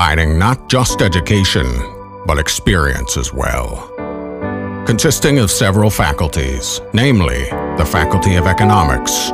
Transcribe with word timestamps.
providing 0.00 0.38
not 0.38 0.66
just 0.66 1.02
education, 1.02 1.66
but 2.24 2.38
experience 2.38 3.18
as 3.18 3.34
well. 3.34 3.92
Consisting 4.86 5.38
of 5.38 5.50
several 5.50 5.90
faculties, 5.90 6.80
namely 6.94 7.44
the 7.76 7.84
Faculty 7.84 8.36
of 8.36 8.46
Economics, 8.46 9.28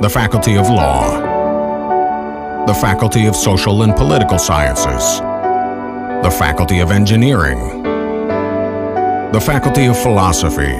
the 0.00 0.08
Faculty 0.08 0.56
of 0.56 0.70
Law, 0.70 1.20
the 2.66 2.72
Faculty 2.72 3.26
of 3.26 3.36
Social 3.36 3.82
and 3.82 3.94
Political 3.94 4.38
Sciences, 4.38 5.20
the 6.24 6.34
Faculty 6.38 6.78
of 6.78 6.90
Engineering, 6.90 7.82
the 9.30 9.42
Faculty 9.44 9.84
of 9.84 9.98
Philosophy, 9.98 10.76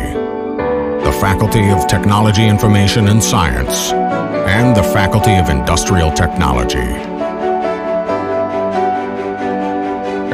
the 1.04 1.16
Faculty 1.20 1.68
of 1.68 1.86
Technology, 1.86 2.48
Information 2.48 3.08
and 3.08 3.22
Science, 3.22 3.92
and 3.92 4.74
the 4.74 4.82
Faculty 4.82 5.36
of 5.36 5.50
Industrial 5.50 6.10
Technology. 6.12 7.15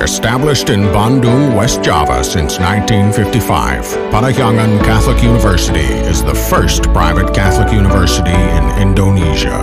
Established 0.02 0.68
in 0.68 0.80
Bandung, 0.90 1.54
West 1.56 1.84
Java 1.84 2.24
since 2.24 2.58
1955, 2.58 3.84
Parahyangan 4.10 4.84
Catholic 4.84 5.22
University 5.22 5.78
is 5.78 6.24
the 6.24 6.34
first 6.34 6.82
private 6.92 7.32
Catholic 7.32 7.72
university 7.72 8.34
in 8.34 8.82
Indonesia. 8.82 9.62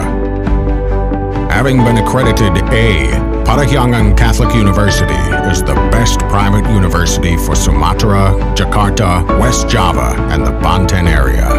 Having 1.52 1.84
been 1.84 1.98
accredited 1.98 2.56
A, 2.72 3.10
Parahyangan 3.44 4.18
Catholic 4.18 4.56
University 4.56 5.22
is 5.52 5.62
the 5.62 5.76
best 5.92 6.20
private 6.32 6.66
university 6.72 7.36
for 7.36 7.54
Sumatra, 7.54 8.32
Jakarta, 8.56 9.28
West 9.42 9.68
Java, 9.68 10.16
and 10.32 10.46
the 10.46 10.52
Banten 10.64 11.06
area. 11.06 11.50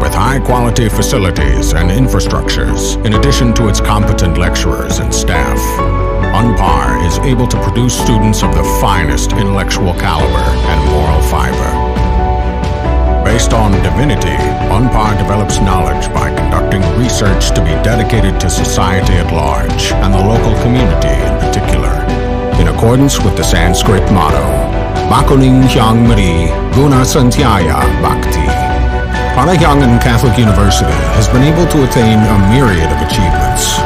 With 0.00 0.14
high 0.14 0.38
quality 0.38 0.88
facilities 0.88 1.72
and 1.72 1.90
infrastructures, 1.90 3.04
in 3.04 3.14
addition 3.14 3.52
to 3.54 3.68
its 3.68 3.80
competent 3.80 4.38
lecturers 4.38 5.00
and 5.00 5.12
staff, 5.12 5.58
UNPAR 6.36 7.00
is 7.06 7.18
able 7.24 7.46
to 7.48 7.56
produce 7.62 7.98
students 7.98 8.42
of 8.42 8.54
the 8.54 8.62
finest 8.80 9.32
intellectual 9.32 9.94
caliber 9.94 10.44
and 10.68 10.78
moral 10.92 11.22
fiber. 11.32 11.72
Based 13.24 13.52
on 13.52 13.72
divinity, 13.82 14.36
UNPAR 14.68 15.16
develops 15.16 15.58
knowledge 15.58 16.06
by 16.12 16.28
conducting 16.36 16.82
research 17.00 17.48
to 17.56 17.64
be 17.64 17.72
dedicated 17.82 18.38
to 18.40 18.50
society 18.50 19.14
at 19.14 19.32
large 19.32 19.92
and 20.04 20.12
the 20.12 20.20
local 20.20 20.52
community 20.62 21.16
in 21.16 21.34
particular, 21.40 21.96
in 22.60 22.68
accordance 22.68 23.18
with 23.18 23.36
the 23.36 23.42
Sanskrit 23.42 24.04
motto, 24.12 24.44
Bakuning 25.08 25.64
Hyang 25.64 26.06
Mari 26.06 26.52
Guna 26.76 27.08
Santyaya 27.08 27.80
Bhakti. 28.04 28.44
Parahyangan 29.32 29.96
Catholic 30.02 30.36
University 30.36 30.98
has 31.16 31.26
been 31.28 31.42
able 31.42 31.64
to 31.72 31.88
attain 31.88 32.20
a 32.20 32.36
myriad 32.52 32.92
of 32.92 33.00
achievements, 33.08 33.80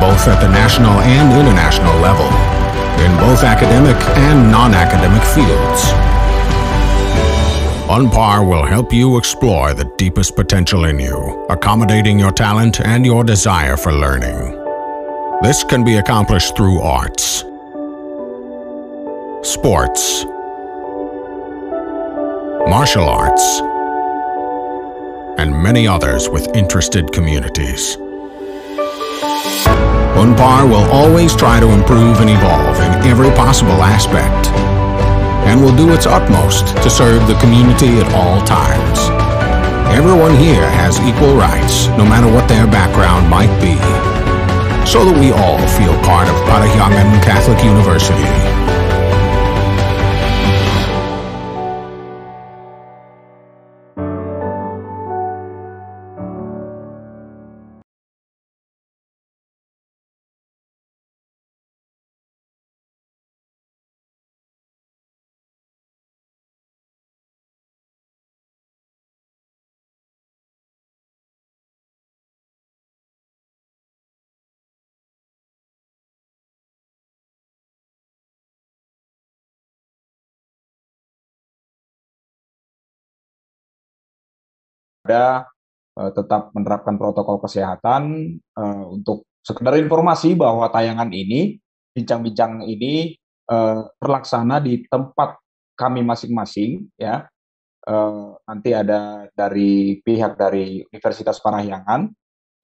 both 0.00 0.26
at 0.28 0.40
the 0.40 0.48
national 0.48 0.92
and 1.00 1.32
international 1.32 1.96
level, 2.00 2.26
in 3.04 3.10
both 3.18 3.42
academic 3.42 3.96
and 4.16 4.50
non-academic 4.50 5.22
fields. 5.34 6.14
UNPAR 7.88 8.48
will 8.48 8.64
help 8.64 8.92
you 8.92 9.18
explore 9.18 9.74
the 9.74 9.84
deepest 9.98 10.34
potential 10.34 10.86
in 10.86 10.98
you, 10.98 11.46
accommodating 11.50 12.18
your 12.18 12.32
talent 12.32 12.80
and 12.80 13.04
your 13.04 13.22
desire 13.22 13.76
for 13.76 13.92
learning. 13.92 14.36
This 15.42 15.62
can 15.64 15.84
be 15.84 15.96
accomplished 15.96 16.56
through 16.56 16.80
arts, 16.80 17.44
sports, 19.42 20.24
martial 22.68 23.04
arts, 23.04 23.60
and 25.38 25.62
many 25.62 25.86
others 25.86 26.28
with 26.28 26.48
interested 26.56 27.12
communities. 27.12 27.98
UNPAR 29.66 30.66
will 30.68 30.86
always 30.90 31.34
try 31.34 31.60
to 31.60 31.68
improve 31.70 32.20
and 32.20 32.30
evolve 32.30 32.76
in 32.80 33.08
every 33.08 33.30
possible 33.30 33.82
aspect 33.82 34.48
and 35.46 35.60
will 35.60 35.76
do 35.76 35.92
its 35.92 36.06
utmost 36.06 36.68
to 36.82 36.88
serve 36.88 37.26
the 37.28 37.38
community 37.38 38.00
at 38.00 38.12
all 38.14 38.40
times. 38.46 38.98
Everyone 39.92 40.34
here 40.34 40.68
has 40.80 40.98
equal 41.00 41.36
rights, 41.36 41.86
no 41.98 42.04
matter 42.04 42.32
what 42.32 42.48
their 42.48 42.66
background 42.66 43.28
might 43.28 43.52
be, 43.60 43.76
so 44.88 45.04
that 45.04 45.16
we 45.20 45.30
all 45.30 45.60
feel 45.76 45.94
part 46.02 46.28
of 46.28 46.34
Parahyangan 46.48 47.22
Catholic 47.22 47.62
University. 47.62 48.63
Ada 85.04 85.44
uh, 86.00 86.10
tetap 86.16 86.50
menerapkan 86.56 86.96
protokol 86.96 87.36
kesehatan 87.44 88.34
uh, 88.56 88.84
untuk 88.88 89.28
sekedar 89.44 89.76
informasi 89.76 90.32
bahwa 90.32 90.72
tayangan 90.72 91.12
ini, 91.12 91.60
bincang-bincang 91.92 92.64
ini 92.64 93.12
uh, 93.52 93.84
terlaksana 94.00 94.64
di 94.64 94.88
tempat 94.88 95.36
kami 95.76 96.00
masing-masing, 96.00 96.88
ya. 96.96 97.28
Uh, 97.84 98.32
nanti 98.48 98.72
ada 98.72 99.28
dari 99.36 100.00
pihak 100.00 100.40
dari 100.40 100.80
Universitas 100.88 101.36
Parahyangan, 101.44 102.08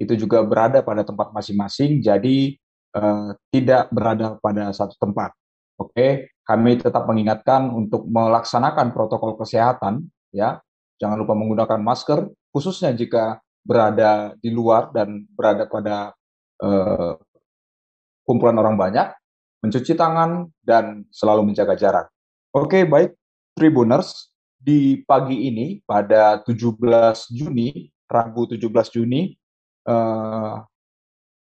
itu 0.00 0.16
juga 0.16 0.40
berada 0.40 0.80
pada 0.80 1.04
tempat 1.04 1.36
masing-masing, 1.36 2.00
jadi 2.00 2.56
uh, 2.96 3.36
tidak 3.52 3.92
berada 3.92 4.40
pada 4.40 4.72
satu 4.72 4.96
tempat. 4.96 5.36
Oke, 5.76 6.32
kami 6.48 6.80
tetap 6.80 7.04
mengingatkan 7.04 7.68
untuk 7.68 8.08
melaksanakan 8.08 8.96
protokol 8.96 9.36
kesehatan, 9.36 10.08
ya, 10.32 10.64
Jangan 11.00 11.16
lupa 11.16 11.32
menggunakan 11.32 11.80
masker, 11.80 12.28
khususnya 12.52 12.92
jika 12.92 13.40
berada 13.64 14.36
di 14.36 14.52
luar 14.52 14.92
dan 14.92 15.24
berada 15.32 15.64
pada 15.64 16.12
uh, 16.60 17.16
kumpulan 18.28 18.56
orang 18.60 18.76
banyak, 18.76 19.08
mencuci 19.64 19.96
tangan, 19.96 20.48
dan 20.60 21.08
selalu 21.08 21.52
menjaga 21.52 21.74
jarak. 21.76 22.06
Oke, 22.52 22.84
baik, 22.84 23.16
Tribuners, 23.56 24.30
di 24.60 25.00
pagi 25.08 25.48
ini 25.48 25.80
pada 25.88 26.44
17 26.44 27.32
Juni, 27.32 27.88
Rabu 28.04 28.44
17 28.44 28.60
Juni, 28.92 29.32
uh, 29.88 30.60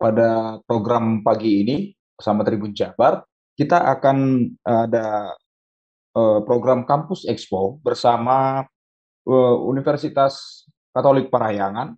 pada 0.00 0.58
program 0.64 1.20
pagi 1.20 1.62
ini 1.62 1.76
bersama 2.16 2.42
Tribun 2.42 2.72
Jabar, 2.72 3.22
kita 3.54 3.84
akan 3.84 4.48
ada 4.64 5.36
uh, 6.16 6.40
program 6.42 6.88
Kampus 6.88 7.28
Expo 7.28 7.78
bersama 7.84 8.64
uh, 9.26 9.56
Universitas 9.66 10.64
Katolik 10.92 11.32
Parahyangan 11.32 11.96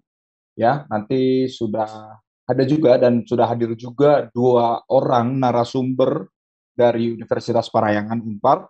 ya 0.55 0.87
nanti 0.87 1.51
sudah 1.51 2.21
ada 2.45 2.65
juga 2.69 3.01
dan 3.01 3.25
sudah 3.25 3.49
hadir 3.49 3.73
juga 3.75 4.29
dua 4.31 4.85
orang 4.93 5.35
narasumber 5.41 6.29
dari 6.77 7.15
Universitas 7.15 7.71
Parahyangan 7.73 8.21
Unpar 8.21 8.69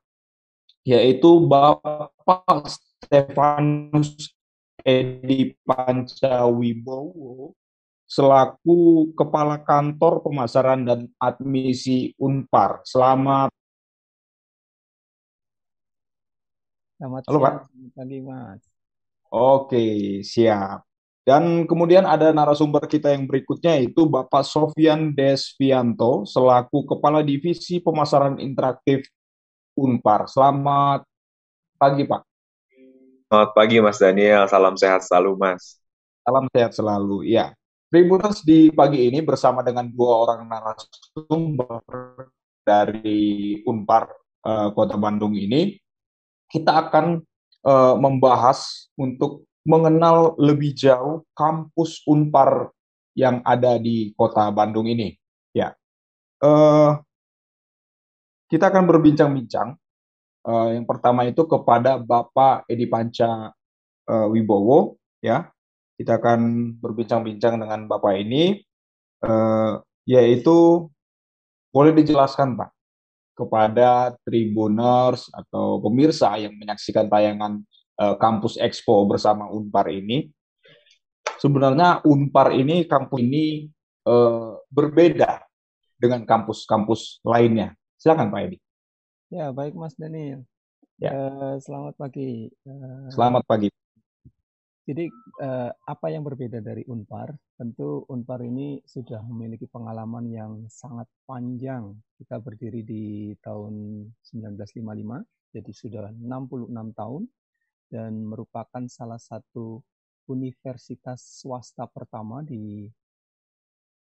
yaitu 0.84 1.40
Bapak 1.44 2.68
Stefanus 2.68 4.32
Edi 4.84 5.56
Pancawibowo 5.64 7.56
selaku 8.04 9.10
Kepala 9.16 9.64
Kantor 9.64 10.20
Pemasaran 10.20 10.84
dan 10.84 11.08
Admisi 11.16 12.12
Unpar. 12.20 12.84
Selamat 12.84 13.48
Selamat 16.94 17.22
Halo, 17.26 17.38
siang, 17.38 17.44
Pak. 17.44 17.54
selamat 17.66 17.92
pagi, 17.98 18.18
Mas. 18.22 18.62
Oke, 19.34 19.86
siap. 20.22 20.78
Dan 21.24 21.64
kemudian 21.64 22.04
ada 22.06 22.30
narasumber 22.30 22.84
kita 22.86 23.10
yang 23.10 23.24
berikutnya 23.24 23.80
yaitu 23.80 24.04
Bapak 24.04 24.44
Sofian 24.44 25.10
Desvianto 25.16 26.28
selaku 26.28 26.84
Kepala 26.84 27.24
Divisi 27.24 27.80
Pemasaran 27.80 28.38
Interaktif 28.38 29.08
Unpar. 29.74 30.30
Selamat 30.30 31.02
pagi, 31.80 32.06
Pak. 32.06 32.22
Selamat 33.26 33.50
pagi 33.56 33.76
Mas 33.82 33.98
Daniel, 33.98 34.46
salam 34.46 34.76
sehat 34.78 35.02
selalu 35.02 35.32
Mas. 35.34 35.80
Salam 36.22 36.44
sehat 36.54 36.72
selalu. 36.76 37.26
Ya, 37.26 37.56
Tribuners 37.90 38.42
di 38.42 38.74
pagi 38.74 39.06
ini 39.06 39.18
bersama 39.22 39.62
dengan 39.66 39.86
dua 39.90 40.26
orang 40.26 40.46
narasumber 40.46 41.82
dari 42.62 43.58
Unpar 43.66 44.10
eh, 44.46 44.68
Kota 44.74 44.94
Bandung 44.94 45.34
ini 45.34 45.74
kita 46.50 46.88
akan 46.88 47.22
uh, 47.64 47.94
membahas 47.96 48.90
untuk 48.94 49.48
mengenal 49.64 50.36
lebih 50.36 50.76
jauh 50.76 51.24
kampus 51.32 52.04
Unpar 52.04 52.70
yang 53.16 53.40
ada 53.46 53.80
di 53.80 54.12
kota 54.12 54.52
Bandung 54.52 54.84
ini. 54.84 55.16
Ya, 55.56 55.72
uh, 56.44 57.00
kita 58.52 58.68
akan 58.68 58.84
berbincang-bincang. 58.84 59.78
Uh, 60.44 60.76
yang 60.76 60.84
pertama 60.84 61.24
itu 61.24 61.40
kepada 61.48 61.96
Bapak 61.96 62.68
Edi 62.68 62.84
Panca 62.84 63.48
uh, 64.10 64.26
Wibowo, 64.28 65.00
ya. 65.24 65.48
Kita 65.94 66.18
akan 66.18 66.74
berbincang-bincang 66.82 67.54
dengan 67.54 67.86
Bapak 67.86 68.18
ini, 68.18 68.58
uh, 69.22 69.78
yaitu 70.04 70.90
boleh 71.70 71.94
dijelaskan 71.94 72.58
Pak 72.58 72.73
kepada 73.34 74.14
tribuners 74.22 75.28
atau 75.34 75.82
pemirsa 75.82 76.38
yang 76.38 76.54
menyaksikan 76.54 77.10
tayangan 77.10 77.60
uh, 77.98 78.14
Kampus 78.16 78.56
Expo 78.56 79.04
bersama 79.04 79.50
Unpar 79.50 79.90
ini. 79.90 80.30
Sebenarnya 81.42 82.00
Unpar 82.06 82.54
ini 82.54 82.86
kampus 82.86 83.20
ini 83.20 83.68
uh, 84.06 84.56
berbeda 84.70 85.42
dengan 85.98 86.22
kampus-kampus 86.24 87.20
lainnya. 87.26 87.74
Silakan 87.98 88.30
Pak 88.30 88.40
Edi. 88.48 88.58
Ya, 89.34 89.50
baik 89.50 89.74
Mas 89.74 89.98
Daniel. 89.98 90.46
Ya. 91.02 91.10
Uh, 91.10 91.56
selamat 91.58 91.98
pagi. 91.98 92.54
Uh, 92.62 93.10
selamat 93.10 93.42
pagi. 93.50 93.68
Jadi 94.84 95.08
uh, 95.40 95.72
apa 95.72 96.12
yang 96.12 96.28
berbeda 96.28 96.60
dari 96.60 96.84
Unpar? 96.84 97.32
Tentu 97.56 98.04
Unpar 98.12 98.44
ini 98.44 98.84
sudah 98.84 99.24
memiliki 99.24 99.64
pengalaman 99.64 100.28
yang 100.28 100.52
sangat 100.68 101.08
panjang. 101.24 101.96
Kita 102.20 102.36
berdiri 102.36 102.84
di 102.84 103.32
tahun 103.40 104.04
1955, 104.28 105.56
jadi 105.56 105.72
sudah 105.72 106.12
66 106.12 107.00
tahun 107.00 107.22
dan 107.88 108.12
merupakan 108.28 108.84
salah 108.84 109.16
satu 109.16 109.80
universitas 110.28 111.40
swasta 111.40 111.88
pertama 111.88 112.44
di 112.44 112.84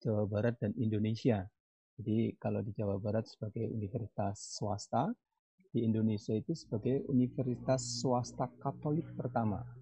Jawa 0.06 0.30
Barat 0.30 0.54
dan 0.62 0.78
Indonesia. 0.78 1.50
Jadi 1.98 2.38
kalau 2.38 2.62
di 2.62 2.78
Jawa 2.78 3.02
Barat 3.02 3.26
sebagai 3.26 3.66
universitas 3.74 4.38
swasta, 4.38 5.10
di 5.74 5.82
Indonesia 5.82 6.38
itu 6.38 6.54
sebagai 6.54 7.10
universitas 7.10 7.82
swasta 8.02 8.50
Katolik 8.62 9.06
pertama 9.18 9.79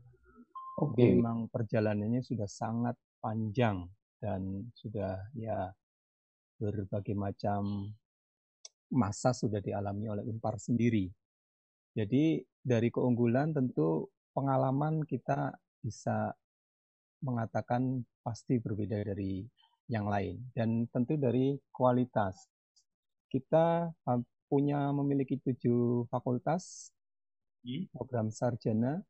Oke. 0.77 1.01
Okay. 1.01 1.09
Memang 1.17 1.49
perjalanannya 1.49 2.21
sudah 2.21 2.45
sangat 2.45 2.93
panjang 3.17 3.89
dan 4.21 4.69
sudah 4.77 5.17
ya 5.33 5.73
berbagai 6.57 7.17
macam 7.17 7.93
masa 8.93 9.33
sudah 9.33 9.57
dialami 9.57 10.09
oleh 10.09 10.23
Unpar 10.25 10.61
sendiri. 10.61 11.09
Jadi 11.97 12.45
dari 12.61 12.93
keunggulan 12.93 13.57
tentu 13.57 14.05
pengalaman 14.37 15.01
kita 15.01 15.49
bisa 15.81 16.29
mengatakan 17.25 18.05
pasti 18.21 18.61
berbeda 18.61 19.01
dari 19.01 19.41
yang 19.89 20.05
lain 20.05 20.37
dan 20.53 20.85
tentu 20.93 21.17
dari 21.17 21.57
kualitas. 21.73 22.45
Kita 23.27 23.89
punya 24.45 24.93
memiliki 24.93 25.41
tujuh 25.41 26.05
fakultas 26.07 26.93
hmm. 27.65 27.91
program 27.91 28.29
sarjana 28.29 29.01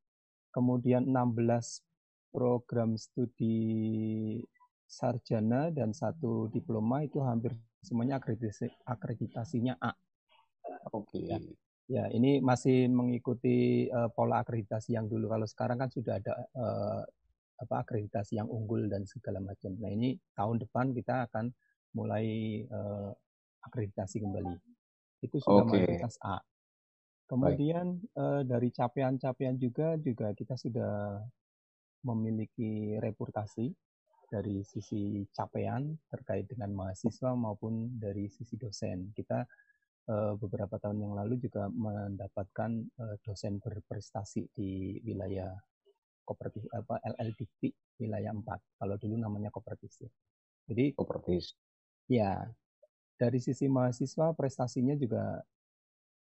kemudian 0.51 1.05
16 1.07 1.83
program 2.31 2.95
studi 2.99 4.39
sarjana 4.87 5.67
dan 5.73 5.91
satu 5.91 6.47
diploma 6.47 7.03
itu 7.03 7.19
hampir 7.19 7.51
semuanya 7.83 8.19
akreditasi, 8.19 8.71
akreditasinya 8.87 9.75
A. 9.83 9.91
Oke. 10.95 11.19
Okay. 11.19 11.23
Ya. 11.27 11.37
ya, 11.87 12.03
ini 12.15 12.39
masih 12.39 12.87
mengikuti 12.87 13.87
uh, 13.91 14.07
pola 14.11 14.43
akreditasi 14.43 14.95
yang 14.95 15.11
dulu. 15.11 15.31
Kalau 15.31 15.47
sekarang 15.47 15.77
kan 15.79 15.89
sudah 15.91 16.19
ada 16.19 16.33
uh, 16.55 17.03
apa 17.57 17.75
akreditasi 17.83 18.37
yang 18.37 18.47
unggul 18.47 18.85
dan 18.87 19.03
segala 19.03 19.41
macam. 19.41 19.75
Nah 19.81 19.91
ini 19.91 20.15
tahun 20.37 20.61
depan 20.61 20.93
kita 20.93 21.27
akan 21.31 21.51
mulai 21.97 22.61
uh, 22.69 23.11
akreditasi 23.65 24.23
kembali. 24.23 24.55
Itu 25.25 25.41
sudah 25.41 25.65
okay. 25.65 25.83
mayoritas 25.83 26.15
A. 26.21 26.37
Kemudian 27.27 27.99
uh, 28.15 28.41
dari 28.47 28.71
capaian-capaian 28.71 29.59
juga 29.59 29.99
juga 29.99 30.31
kita 30.31 30.55
sudah 30.55 31.19
memiliki 32.07 32.95
reputasi 33.03 33.67
dari 34.31 34.63
sisi 34.63 35.27
capaian 35.35 35.91
terkait 36.07 36.47
dengan 36.47 36.71
mahasiswa 36.71 37.35
maupun 37.35 37.99
dari 37.99 38.31
sisi 38.31 38.55
dosen. 38.55 39.11
Kita 39.11 39.43
uh, 40.07 40.33
beberapa 40.39 40.79
tahun 40.79 41.03
yang 41.03 41.13
lalu 41.19 41.39
juga 41.43 41.67
mendapatkan 41.67 42.71
uh, 42.95 43.15
dosen 43.23 43.59
berprestasi 43.59 44.47
di 44.55 44.99
wilayah 45.03 45.51
kooperatif 46.23 46.63
apa 46.75 46.99
LLDP 47.15 47.71
wilayah 48.03 48.31
4. 48.35 48.43
Kalau 48.83 48.95
dulu 48.99 49.15
namanya 49.19 49.51
kooperatif. 49.51 49.95
Jadi 50.67 50.95
kooperatif. 50.95 51.55
Ya, 52.07 52.47
dari 53.19 53.39
sisi 53.43 53.67
mahasiswa 53.67 54.31
prestasinya 54.31 54.95
juga 54.95 55.43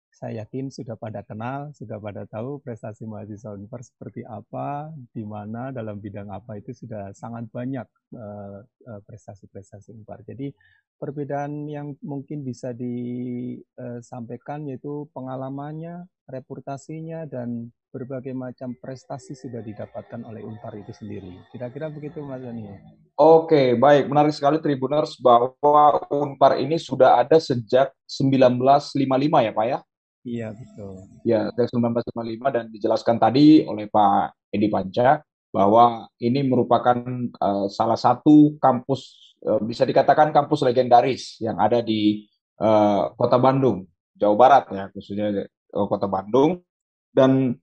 saya 0.09 0.43
yakin 0.43 0.67
sudah 0.73 0.97
pada 0.99 1.21
kenal, 1.23 1.71
sudah 1.71 2.01
pada 2.01 2.25
tahu 2.27 2.59
prestasi 2.59 3.05
mahasiswa 3.07 3.55
Unpar 3.55 3.85
seperti 3.85 4.25
apa, 4.25 4.91
di 5.13 5.23
mana, 5.23 5.71
dalam 5.71 6.01
bidang 6.01 6.27
apa 6.33 6.59
itu 6.59 6.75
sudah 6.75 7.13
sangat 7.15 7.47
banyak 7.53 7.87
uh, 8.17 8.59
prestasi-prestasi 9.05 9.95
Unpar. 9.95 10.25
Jadi 10.27 10.51
perbedaan 10.99 11.65
yang 11.71 11.95
mungkin 12.03 12.43
bisa 12.43 12.75
disampaikan 12.75 14.67
yaitu 14.67 15.07
pengalamannya, 15.15 16.03
reputasinya, 16.27 17.23
dan 17.23 17.71
berbagai 17.89 18.37
macam 18.37 18.77
prestasi 18.77 19.33
sudah 19.33 19.65
didapatkan 19.65 20.21
oleh 20.21 20.45
Unpar 20.45 20.77
itu 20.77 20.93
sendiri. 20.93 21.41
Kira-kira 21.49 21.89
begitu 21.89 22.21
Mas 22.21 22.43
Dani. 22.43 22.69
Oke, 23.17 23.73
baik. 23.73 24.05
Menarik 24.05 24.35
sekali 24.35 24.61
Tribuners 24.61 25.17
bahwa 25.17 25.97
Unpar 26.13 26.61
ini 26.61 26.77
sudah 26.77 27.17
ada 27.17 27.41
sejak 27.41 27.89
1955 28.05 29.47
ya 29.47 29.51
Pak 29.55 29.65
ya? 29.65 29.79
Iya, 30.19 30.47
betul. 30.53 30.93
Ya, 31.25 31.49
tahun 31.55 31.95
1955 31.95 32.51
dan 32.53 32.63
dijelaskan 32.69 33.17
tadi 33.17 33.63
oleh 33.65 33.87
Pak 33.89 34.53
Edi 34.53 34.67
Panca 34.69 35.23
bahwa 35.49 36.05
ini 36.21 36.45
merupakan 36.45 36.97
uh, 37.41 37.65
salah 37.69 37.97
satu 37.97 38.57
kampus 38.61 39.33
uh, 39.45 39.61
bisa 39.65 39.83
dikatakan 39.83 40.29
kampus 40.29 40.61
legendaris 40.61 41.41
yang 41.41 41.57
ada 41.57 41.81
di 41.81 42.29
uh, 42.61 43.09
Kota 43.17 43.41
Bandung, 43.41 43.89
Jawa 44.13 44.35
Barat 44.37 44.65
ya, 44.69 44.85
khususnya 44.93 45.49
uh, 45.73 45.87
Kota 45.89 46.05
Bandung 46.05 46.61
dan 47.09 47.57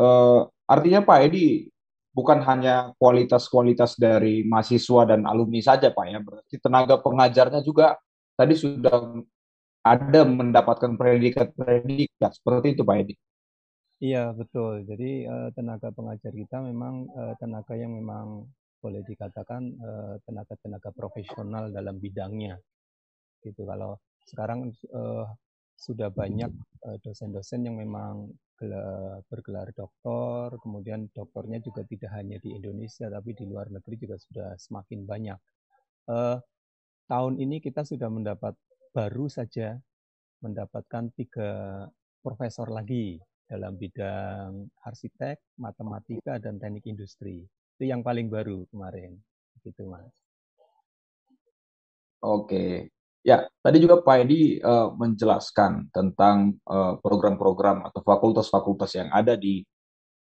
uh, 0.00 0.40
artinya 0.64 1.04
Pak 1.04 1.18
Edi 1.28 1.68
bukan 2.16 2.40
hanya 2.48 2.96
kualitas-kualitas 2.96 4.00
dari 4.00 4.40
mahasiswa 4.48 5.04
dan 5.04 5.28
alumni 5.28 5.60
saja 5.60 5.92
Pak 5.92 6.06
ya, 6.08 6.18
berarti 6.24 6.56
tenaga 6.56 6.96
pengajarnya 6.96 7.60
juga 7.60 8.00
tadi 8.32 8.56
sudah 8.56 9.20
ada 9.84 10.20
mendapatkan 10.24 10.96
predikat-predikat 10.96 12.30
seperti 12.32 12.74
itu 12.74 12.82
Pak 12.82 12.96
Edi. 13.04 13.14
Iya 13.96 14.36
betul. 14.36 14.84
Jadi 14.84 15.24
uh, 15.24 15.48
tenaga 15.56 15.88
pengajar 15.88 16.28
kita 16.36 16.60
memang 16.60 17.08
uh, 17.16 17.32
tenaga 17.40 17.72
yang 17.80 17.96
memang 17.96 18.44
boleh 18.84 19.00
dikatakan 19.08 19.72
uh, 19.80 20.14
tenaga-tenaga 20.28 20.92
profesional 20.92 21.72
dalam 21.72 21.96
bidangnya. 21.96 22.60
Gitu. 23.40 23.64
Kalau 23.64 23.96
sekarang 24.26 24.74
sudah 25.78 26.10
banyak 26.10 26.50
dosen-dosen 27.06 27.62
yang 27.62 27.78
memang 27.78 28.26
gelar, 28.58 29.22
bergelar 29.30 29.70
doktor, 29.70 30.58
kemudian 30.58 31.06
doktornya 31.14 31.62
juga 31.62 31.86
tidak 31.86 32.10
hanya 32.10 32.42
di 32.42 32.50
Indonesia 32.58 33.06
tapi 33.06 33.38
di 33.38 33.46
luar 33.46 33.70
negeri 33.70 33.94
juga 33.94 34.18
sudah 34.18 34.58
semakin 34.58 35.06
banyak. 35.06 35.38
Tahun 37.06 37.34
ini 37.38 37.62
kita 37.62 37.86
sudah 37.86 38.10
mendapat 38.10 38.58
baru 38.90 39.30
saja 39.30 39.78
mendapatkan 40.42 41.06
tiga 41.14 41.86
profesor 42.18 42.66
lagi 42.66 43.22
dalam 43.46 43.78
bidang 43.78 44.66
arsitek, 44.82 45.38
matematika, 45.58 46.36
dan 46.42 46.58
teknik 46.58 46.86
industri. 46.86 47.46
Itu 47.78 47.84
yang 47.86 48.02
paling 48.02 48.26
baru 48.26 48.66
kemarin. 48.68 49.16
Gitu, 49.62 49.86
Mas. 49.86 50.14
Oke. 52.22 52.90
Ya, 53.26 53.42
tadi 53.58 53.82
juga 53.82 54.02
Pak 54.02 54.16
Edi 54.22 54.62
uh, 54.62 54.94
menjelaskan 54.94 55.90
tentang 55.90 56.54
eh, 56.62 56.94
program-program 57.02 57.82
uh, 57.82 57.86
atau 57.90 57.98
fakultas-fakultas 58.06 58.94
yang 58.94 59.10
ada 59.10 59.34
di 59.34 59.66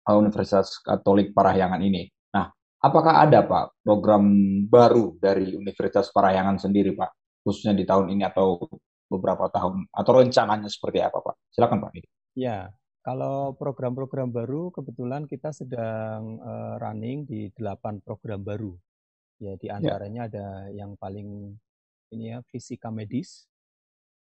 uh, 0.10 0.18
Universitas 0.18 0.82
Katolik 0.82 1.30
Parahyangan 1.30 1.78
ini. 1.78 2.10
Nah, 2.34 2.50
apakah 2.82 3.22
ada 3.22 3.46
Pak 3.46 3.86
program 3.86 4.26
baru 4.66 5.14
dari 5.22 5.54
Universitas 5.54 6.10
Parahyangan 6.10 6.58
sendiri 6.58 6.98
Pak? 6.98 7.14
khususnya 7.48 7.72
di 7.72 7.88
tahun 7.88 8.12
ini 8.12 8.28
atau 8.28 8.60
beberapa 9.08 9.48
tahun 9.48 9.88
atau 9.88 10.12
rencananya 10.20 10.68
seperti 10.68 11.00
apa 11.00 11.24
Pak? 11.24 11.36
Silakan 11.56 11.80
Pak. 11.80 11.96
Ya, 12.36 12.76
kalau 13.08 13.56
program-program 13.56 14.28
baru 14.28 14.68
kebetulan 14.76 15.24
kita 15.24 15.56
sedang 15.56 16.44
uh, 16.44 16.76
running 16.76 17.24
di 17.24 17.48
delapan 17.56 18.04
program 18.04 18.44
baru. 18.44 18.76
Ya, 19.40 19.56
di 19.56 19.72
ya. 19.72 19.80
antaranya 19.80 20.28
ya. 20.28 20.28
ada 20.28 20.48
yang 20.76 21.00
paling 21.00 21.56
ini 22.12 22.36
ya 22.36 22.44
fisika 22.52 22.92
medis. 22.92 23.48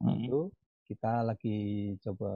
Hmm. 0.03 0.19
Itu 0.19 0.51
kita 0.91 1.23
lagi 1.23 1.95
coba 2.03 2.31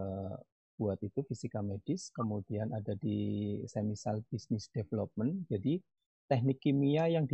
buat 0.79 1.03
itu 1.03 1.19
fisika 1.27 1.59
medis, 1.59 2.07
kemudian 2.15 2.71
ada 2.71 2.95
di 2.95 3.59
semisal 3.67 4.23
business 4.31 4.71
development. 4.71 5.43
Jadi 5.51 5.75
teknik 6.31 6.63
kimia 6.63 7.11
yang 7.11 7.27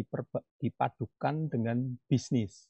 dipadukan 0.58 1.46
dengan 1.54 1.94
bisnis 2.10 2.66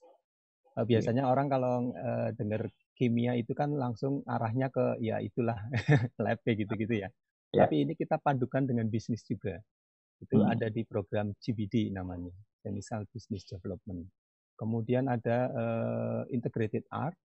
Uh, 0.75 0.83
biasanya 0.83 1.23
yeah. 1.23 1.31
orang 1.31 1.47
kalau 1.47 1.95
uh, 1.95 2.35
dengar 2.35 2.67
kimia 2.95 3.35
itu 3.35 3.51
kan 3.51 3.75
langsung 3.75 4.23
arahnya 4.25 4.71
ke 4.71 4.97
ya 5.03 5.19
itulah 5.19 5.59
lab 6.23 6.39
gitu-gitu 6.41 7.03
ya. 7.05 7.11
Yeah. 7.51 7.67
Tapi 7.67 7.85
ini 7.87 7.93
kita 7.93 8.19
padukan 8.19 8.67
dengan 8.67 8.87
bisnis 8.87 9.21
juga. 9.27 9.59
Itu 10.23 10.41
hmm. 10.41 10.51
ada 10.51 10.67
di 10.71 10.87
program 10.87 11.35
GBD 11.43 11.91
namanya, 11.91 12.31
Chemical 12.63 13.03
Business 13.11 13.43
Development. 13.43 14.07
Kemudian 14.55 15.11
ada 15.11 15.51
uh, 15.51 16.21
Integrated 16.31 16.87
Art. 16.87 17.19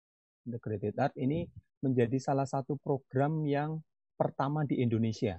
Integrated 0.47 0.95
Art 0.95 1.11
ini 1.19 1.43
menjadi 1.83 2.15
salah 2.17 2.47
satu 2.47 2.79
program 2.79 3.43
yang 3.43 3.83
pertama 4.15 4.63
di 4.63 4.79
Indonesia. 4.79 5.35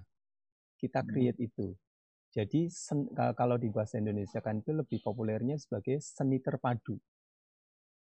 Kita 0.77 1.01
hmm. 1.03 1.09
create 1.09 1.41
itu. 1.41 1.73
Jadi 2.29 2.69
sen, 2.69 3.09
kalau 3.17 3.57
di 3.57 3.73
bahasa 3.73 3.97
Indonesia 3.97 4.45
kan 4.45 4.61
itu 4.61 4.77
lebih 4.77 5.01
populernya 5.01 5.57
sebagai 5.57 5.97
seni 6.05 6.39
terpadu. 6.45 7.01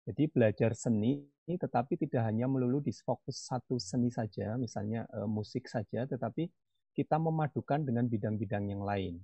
Jadi 0.05 0.29
belajar 0.29 0.77
seni 0.77 1.25
tetapi 1.53 1.93
tidak 2.01 2.25
hanya 2.25 2.49
melulu 2.49 2.81
di 2.81 2.89
fokus 2.89 3.45
satu 3.45 3.77
seni 3.77 4.09
saja, 4.09 4.57
misalnya 4.57 5.05
e, 5.13 5.29
musik 5.29 5.69
saja, 5.69 6.09
tetapi 6.09 6.49
kita 6.97 7.21
memadukan 7.21 7.85
dengan 7.85 8.09
bidang-bidang 8.09 8.65
yang 8.65 8.81
lain. 8.81 9.21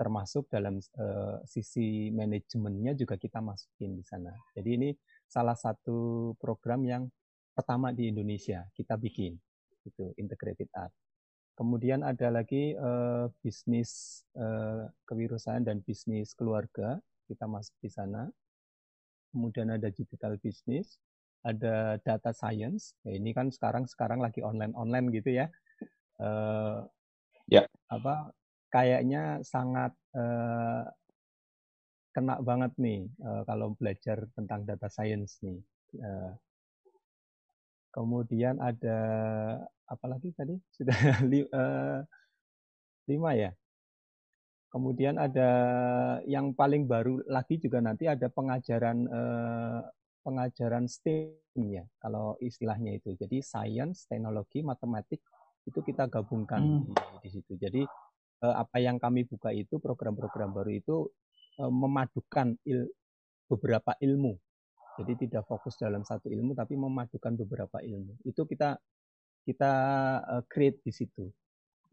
Termasuk 0.00 0.48
dalam 0.48 0.80
e, 0.80 1.06
sisi 1.44 2.08
manajemennya 2.08 2.96
juga 2.96 3.20
kita 3.20 3.44
masukin 3.44 3.92
di 3.92 4.04
sana. 4.08 4.32
Jadi 4.56 4.70
ini 4.72 4.88
salah 5.28 5.52
satu 5.52 6.32
program 6.40 6.80
yang 6.88 7.02
pertama 7.52 7.92
di 7.92 8.08
Indonesia 8.08 8.64
kita 8.72 8.96
bikin, 8.96 9.36
itu 9.84 10.16
integrated 10.16 10.72
art. 10.72 10.92
Kemudian 11.60 12.00
ada 12.00 12.32
lagi 12.32 12.72
e, 12.72 12.90
bisnis 13.44 14.24
kewirausahaan 15.04 15.62
dan 15.62 15.84
bisnis 15.84 16.32
keluarga, 16.32 16.96
kita 17.28 17.44
masuk 17.44 17.76
di 17.84 17.92
sana. 17.92 18.32
Kemudian 19.34 19.74
ada 19.74 19.90
digital 19.90 20.38
business, 20.38 21.02
ada 21.42 21.98
data 22.06 22.30
science. 22.30 22.94
Ya, 23.02 23.18
ini 23.18 23.34
kan 23.34 23.50
sekarang 23.50 23.90
sekarang 23.90 24.22
lagi 24.22 24.46
online 24.46 24.70
online 24.78 25.10
gitu 25.10 25.34
ya. 25.34 25.50
Uh, 26.22 26.86
ya. 27.50 27.66
Apa 27.90 28.30
kayaknya 28.70 29.42
sangat 29.42 29.90
uh, 30.14 30.86
kena 32.14 32.38
banget 32.38 32.70
nih 32.78 33.10
uh, 33.26 33.42
kalau 33.42 33.74
belajar 33.74 34.22
tentang 34.38 34.62
data 34.62 34.86
science 34.86 35.42
nih. 35.42 35.58
Uh, 35.98 36.32
kemudian 37.90 38.58
ada 38.62 38.98
apa 39.86 40.06
lagi 40.06 40.30
tadi 40.34 40.54
sudah 40.78 40.98
li, 41.26 41.42
uh, 41.50 42.06
lima 43.10 43.30
ya. 43.34 43.50
Kemudian 44.74 45.22
ada 45.22 45.50
yang 46.26 46.50
paling 46.50 46.90
baru 46.90 47.22
lagi 47.30 47.62
juga 47.62 47.78
nanti 47.78 48.10
ada 48.10 48.26
pengajaran 48.26 49.06
uh, 49.06 49.86
pengajaran 50.26 50.90
STEM 50.90 51.38
ya, 51.70 51.86
kalau 52.02 52.34
istilahnya 52.42 52.98
itu. 52.98 53.14
Jadi 53.14 53.38
science, 53.38 54.10
teknologi, 54.10 54.66
matematik 54.66 55.22
itu 55.68 55.78
kita 55.78 56.08
gabungkan 56.08 56.58
hmm. 56.58 56.82
di, 56.90 56.92
di 57.22 57.28
situ. 57.30 57.52
Jadi 57.60 57.84
eh, 58.42 58.54
apa 58.56 58.80
yang 58.80 58.96
kami 58.96 59.28
buka 59.28 59.52
itu 59.52 59.76
program-program 59.78 60.50
baru 60.50 60.72
itu 60.72 60.96
eh, 61.60 61.70
memadukan 61.70 62.56
il, 62.64 62.88
beberapa 63.48 63.92
ilmu. 64.00 64.34
Jadi 64.94 65.26
tidak 65.26 65.44
fokus 65.44 65.76
dalam 65.76 66.06
satu 66.06 66.30
ilmu 66.30 66.56
tapi 66.56 66.78
memadukan 66.78 67.34
beberapa 67.34 67.82
ilmu. 67.82 68.24
Itu 68.24 68.46
kita 68.46 68.78
kita 69.44 69.72
uh, 70.24 70.42
create 70.48 70.80
di 70.80 70.92
situ. 70.94 71.28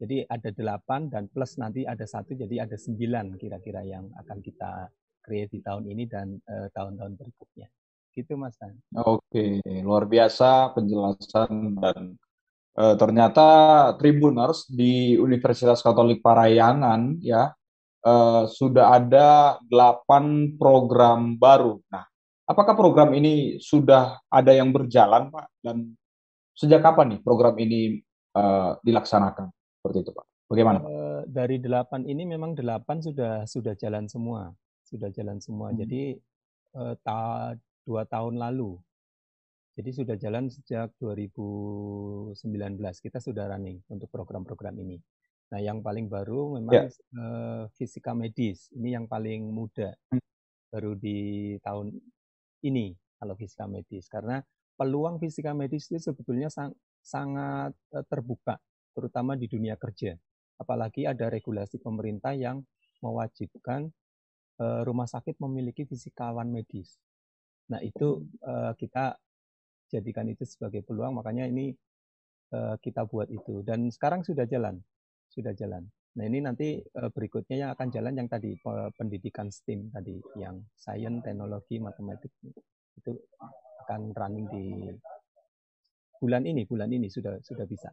Jadi 0.00 0.26
ada 0.26 0.50
delapan 0.50 1.06
dan 1.06 1.30
plus 1.30 1.60
nanti 1.60 1.86
ada 1.86 2.02
satu 2.02 2.34
jadi 2.34 2.66
ada 2.66 2.74
sembilan 2.74 3.38
kira-kira 3.38 3.86
yang 3.86 4.10
akan 4.18 4.38
kita 4.42 4.90
create 5.22 5.54
di 5.54 5.60
tahun 5.62 5.86
ini 5.86 6.04
dan 6.10 6.42
tahun 6.44 6.70
tahun-tahun 6.74 7.12
berikutnya. 7.14 7.68
Gitu 8.12 8.36
Mas 8.36 8.58
Tan. 8.60 8.76
Oke, 8.92 9.64
luar 9.80 10.04
biasa 10.04 10.76
penjelasan 10.76 11.80
dan 11.80 12.20
e, 12.76 12.84
ternyata 13.00 13.48
Tribuners 13.96 14.68
di 14.68 15.16
Universitas 15.16 15.80
Katolik 15.80 16.20
Parayangan 16.20 17.24
ya 17.24 17.56
e, 18.04 18.14
sudah 18.52 19.00
ada 19.00 19.56
delapan 19.64 20.52
program 20.60 21.40
baru. 21.40 21.80
Nah, 21.88 22.04
apakah 22.44 22.76
program 22.76 23.16
ini 23.16 23.56
sudah 23.56 24.20
ada 24.28 24.52
yang 24.52 24.76
berjalan 24.76 25.32
Pak 25.32 25.46
dan 25.64 25.96
sejak 26.52 26.84
kapan 26.84 27.16
nih 27.16 27.20
program 27.24 27.56
ini 27.56 27.96
e, 28.36 28.44
dilaksanakan 28.84 29.48
seperti 29.82 30.06
itu 30.06 30.14
Pak? 30.14 30.26
Bagaimana? 30.46 30.78
Pak? 30.78 30.90
dari 31.26 31.58
delapan 31.58 32.06
ini 32.06 32.22
memang 32.26 32.54
delapan 32.54 33.02
sudah 33.02 33.42
sudah 33.50 33.74
jalan 33.74 34.06
semua, 34.06 34.54
sudah 34.86 35.10
jalan 35.10 35.42
semua. 35.42 35.74
Hmm. 35.74 35.78
Jadi 35.82 36.18
ta 37.02 37.52
dua 37.82 38.06
tahun 38.06 38.38
lalu. 38.38 38.78
Jadi 39.72 39.90
sudah 39.90 40.16
jalan 40.20 40.52
sejak 40.52 40.92
2019 41.00 42.36
kita 43.00 43.18
sudah 43.24 43.48
running 43.48 43.80
untuk 43.88 44.06
program-program 44.12 44.76
ini. 44.84 45.00
Nah 45.48 45.60
yang 45.64 45.80
paling 45.80 46.12
baru 46.12 46.60
memang 46.60 46.76
yeah. 46.76 46.88
Ya. 46.88 47.16
uh, 47.16 47.62
fisika 47.76 48.12
medis 48.12 48.68
ini 48.76 48.92
yang 48.92 49.08
paling 49.08 49.48
muda 49.48 49.96
hmm. 50.12 50.20
baru 50.68 50.92
di 50.96 51.56
tahun 51.64 51.92
ini 52.64 52.92
kalau 53.16 53.34
fisika 53.36 53.64
medis 53.64 54.12
karena 54.12 54.44
peluang 54.76 55.16
fisika 55.16 55.56
medis 55.56 55.88
itu 55.88 56.00
sebetulnya 56.00 56.52
sang, 56.52 56.76
sangat 57.00 57.72
uh, 57.96 58.04
terbuka 58.08 58.60
terutama 58.92 59.34
di 59.34 59.48
dunia 59.48 59.74
kerja. 59.80 60.14
Apalagi 60.60 61.08
ada 61.08 61.26
regulasi 61.32 61.82
pemerintah 61.82 62.36
yang 62.36 62.62
mewajibkan 63.02 63.90
uh, 64.62 64.86
rumah 64.86 65.10
sakit 65.10 65.42
memiliki 65.42 65.82
fisikawan 65.88 66.46
medis. 66.46 67.00
Nah 67.72 67.82
itu 67.82 68.22
uh, 68.46 68.76
kita 68.78 69.18
jadikan 69.90 70.30
itu 70.30 70.46
sebagai 70.46 70.86
peluang, 70.86 71.18
makanya 71.18 71.50
ini 71.50 71.74
uh, 72.54 72.78
kita 72.78 73.04
buat 73.08 73.26
itu. 73.32 73.66
Dan 73.66 73.90
sekarang 73.90 74.22
sudah 74.22 74.46
jalan, 74.46 74.78
sudah 75.28 75.52
jalan. 75.56 75.82
Nah 76.12 76.28
ini 76.28 76.44
nanti 76.44 76.76
berikutnya 76.92 77.56
yang 77.56 77.70
akan 77.72 77.88
jalan 77.88 78.12
yang 78.12 78.28
tadi 78.28 78.52
pendidikan 79.00 79.48
STEAM 79.48 79.88
tadi, 79.96 80.20
yang 80.36 80.60
sains, 80.76 81.24
teknologi, 81.24 81.80
matematik 81.80 82.28
itu 83.00 83.16
akan 83.80 84.12
running 84.12 84.44
di 84.52 84.92
bulan 86.20 86.44
ini, 86.44 86.68
bulan 86.68 86.92
ini 86.92 87.08
sudah 87.08 87.40
sudah 87.40 87.64
bisa, 87.64 87.88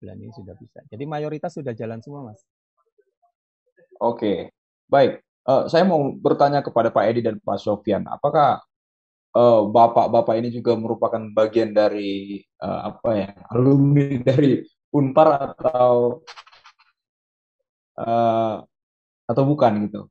bulan 0.00 0.16
ini 0.20 0.32
sudah 0.32 0.54
bisa. 0.56 0.84
Jadi 0.88 1.04
mayoritas 1.08 1.56
sudah 1.56 1.72
jalan 1.72 2.00
semua, 2.04 2.32
mas. 2.32 2.40
Oke, 4.00 4.52
baik. 4.86 5.24
Uh, 5.46 5.70
saya 5.70 5.86
mau 5.86 6.10
bertanya 6.12 6.60
kepada 6.60 6.90
Pak 6.90 7.04
Edi 7.06 7.20
dan 7.22 7.38
Pak 7.38 7.62
Sofian, 7.62 8.02
apakah 8.10 8.58
eh, 9.30 9.62
bapak-bapak 9.62 10.34
ini 10.42 10.50
juga 10.50 10.74
merupakan 10.74 11.22
bagian 11.30 11.70
dari 11.70 12.42
uh, 12.58 12.90
apa 12.90 13.10
ya 13.14 13.30
alumni 13.54 14.18
dari 14.26 14.58
Unpar 14.90 15.54
atau 15.54 16.24
uh, 18.00 18.56
atau 19.28 19.42
bukan 19.46 19.72
gitu? 19.86 20.02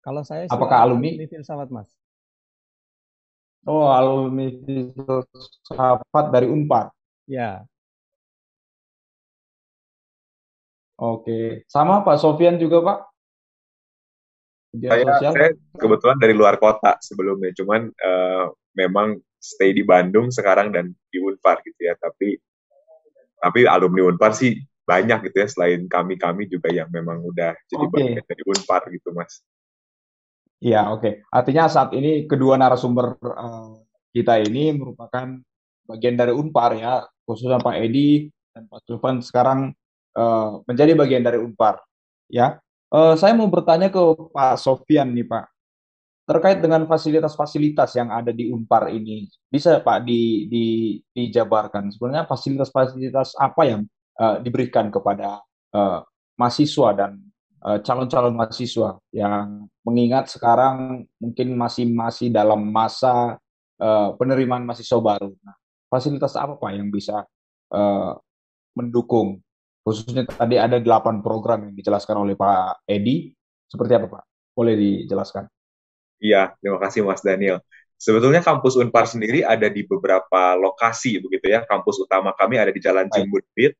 Kalau 0.00 0.22
saya 0.22 0.46
apakah 0.46 0.86
alumni? 0.86 1.10
alumni 1.10 1.26
filsafat 1.26 1.68
mas? 1.74 1.90
Oh 3.66 3.90
alumni 3.90 4.46
filsafat 4.62 6.26
dari 6.30 6.46
Unpar. 6.46 6.94
Ya. 7.26 7.66
Oke, 10.96 11.66
sama 11.68 12.00
Pak 12.00 12.16
Sofian 12.22 12.56
juga 12.56 12.80
Pak? 12.80 12.98
saya, 14.76 15.04
sosial? 15.04 15.32
saya 15.32 15.50
kebetulan 15.76 16.18
dari 16.20 16.34
luar 16.36 16.56
kota 16.60 16.96
sebelumnya, 17.00 17.52
cuman 17.56 17.88
uh, 17.92 18.52
memang 18.76 19.16
stay 19.36 19.72
di 19.72 19.84
Bandung 19.84 20.28
sekarang 20.32 20.72
dan 20.72 20.92
di 21.12 21.18
Unpar 21.20 21.60
gitu 21.64 21.80
ya. 21.80 21.96
Tapi 21.96 22.36
tapi 23.36 23.58
alumni 23.68 24.08
Unpar 24.08 24.32
sih 24.32 24.56
banyak 24.86 25.26
gitu 25.28 25.36
ya 25.42 25.48
selain 25.50 25.84
kami-kami 25.90 26.46
juga 26.46 26.70
yang 26.70 26.86
memang 26.94 27.18
udah 27.26 27.52
jadi 27.66 27.84
okay. 27.90 27.92
bagian 27.92 28.24
dari 28.24 28.42
Unpar 28.46 28.82
gitu, 28.88 29.08
Mas. 29.12 29.42
Iya, 30.62 30.88
oke. 30.88 31.00
Okay. 31.00 31.12
Artinya 31.28 31.68
saat 31.68 31.92
ini 31.92 32.24
kedua 32.24 32.56
narasumber 32.56 33.20
uh, 33.20 33.76
kita 34.16 34.40
ini 34.40 34.72
merupakan 34.72 35.36
bagian 35.84 36.16
dari 36.16 36.32
Unpar 36.32 36.72
ya, 36.80 37.04
khususnya 37.28 37.60
Pak 37.60 37.76
Edi 37.76 38.32
dan 38.56 38.64
Pak 38.64 38.80
Sulvan 38.88 39.20
sekarang 39.20 39.76
uh, 40.16 40.64
menjadi 40.64 40.96
bagian 40.96 41.20
dari 41.20 41.36
Unpar 41.36 41.84
ya. 42.32 42.56
Uh, 42.88 43.18
saya 43.18 43.36
mau 43.36 43.50
bertanya 43.50 43.92
ke 43.92 44.00
Pak 44.32 44.56
Sofian 44.62 45.12
nih 45.12 45.26
Pak, 45.26 45.44
terkait 46.24 46.58
dengan 46.58 46.88
fasilitas-fasilitas 46.88 47.92
yang 47.98 48.08
ada 48.08 48.32
di 48.32 48.48
Unpar 48.48 48.88
ini, 48.88 49.28
bisa 49.46 49.78
Pak 49.84 50.06
di, 50.08 50.48
di, 50.48 50.66
dijabarkan 51.12 51.92
sebenarnya 51.92 52.24
fasilitas-fasilitas 52.24 53.36
apa 53.36 53.62
yang 53.62 53.82
uh, 54.18 54.40
diberikan 54.40 54.88
kepada 54.88 55.42
uh, 55.76 56.00
mahasiswa 56.34 56.88
dan 56.96 57.20
calon-calon 57.60 58.34
uh, 58.34 58.38
mahasiswa 58.38 58.90
yang 59.10 59.70
mengingat 59.82 60.30
sekarang 60.30 61.08
mungkin 61.18 61.56
masih 61.56 61.88
masih 61.90 62.28
dalam 62.30 62.62
masa 62.68 63.40
uh, 63.80 64.10
penerimaan 64.18 64.62
mahasiswa 64.62 65.00
baru. 65.00 65.32
Nah, 65.40 65.56
fasilitas 65.90 66.36
apa 66.36 66.58
Pak 66.58 66.72
yang 66.76 66.92
bisa 66.92 67.24
uh, 67.72 68.12
mendukung 68.76 69.40
Khususnya 69.86 70.26
tadi 70.26 70.58
ada 70.58 70.82
delapan 70.82 71.22
program 71.22 71.70
yang 71.70 71.74
dijelaskan 71.78 72.18
oleh 72.18 72.34
Pak 72.34 72.90
Edi. 72.90 73.30
Seperti 73.70 73.94
apa 73.94 74.18
Pak? 74.18 74.22
Boleh 74.50 74.74
dijelaskan? 74.74 75.46
Iya, 76.18 76.58
terima 76.58 76.82
kasih 76.82 77.06
Mas 77.06 77.22
Daniel. 77.22 77.62
Sebetulnya 77.94 78.42
kampus 78.42 78.74
Unpar 78.74 79.06
sendiri 79.06 79.46
ada 79.46 79.70
di 79.70 79.86
beberapa 79.86 80.58
lokasi 80.58 81.22
begitu 81.22 81.54
ya. 81.54 81.62
Kampus 81.70 82.02
utama 82.02 82.34
kami 82.34 82.58
ada 82.58 82.74
di 82.74 82.82
Jalan 82.82 83.06
Cimbudit, 83.14 83.78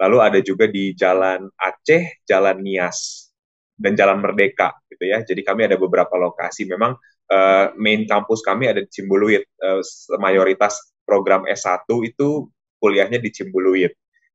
lalu 0.00 0.16
ada 0.22 0.38
juga 0.42 0.66
di 0.66 0.92
Jalan 0.94 1.46
Aceh, 1.54 2.24
Jalan 2.26 2.60
Nias, 2.62 3.30
dan 3.78 3.94
Jalan 3.94 4.22
Merdeka 4.22 4.74
gitu 4.90 5.04
ya. 5.06 5.22
Jadi 5.22 5.42
kami 5.42 5.66
ada 5.66 5.78
beberapa 5.78 6.14
lokasi. 6.18 6.66
Memang 6.66 6.98
uh, 7.30 7.66
main 7.78 8.06
kampus 8.06 8.42
kami 8.42 8.70
ada 8.70 8.82
di 8.82 8.90
Cimbuluit. 8.90 9.46
Uh, 9.58 9.82
mayoritas 10.18 10.94
program 11.06 11.46
S1 11.46 11.86
itu 12.06 12.48
kuliahnya 12.82 13.22
di 13.22 13.30
Cimbuluit. 13.30 13.94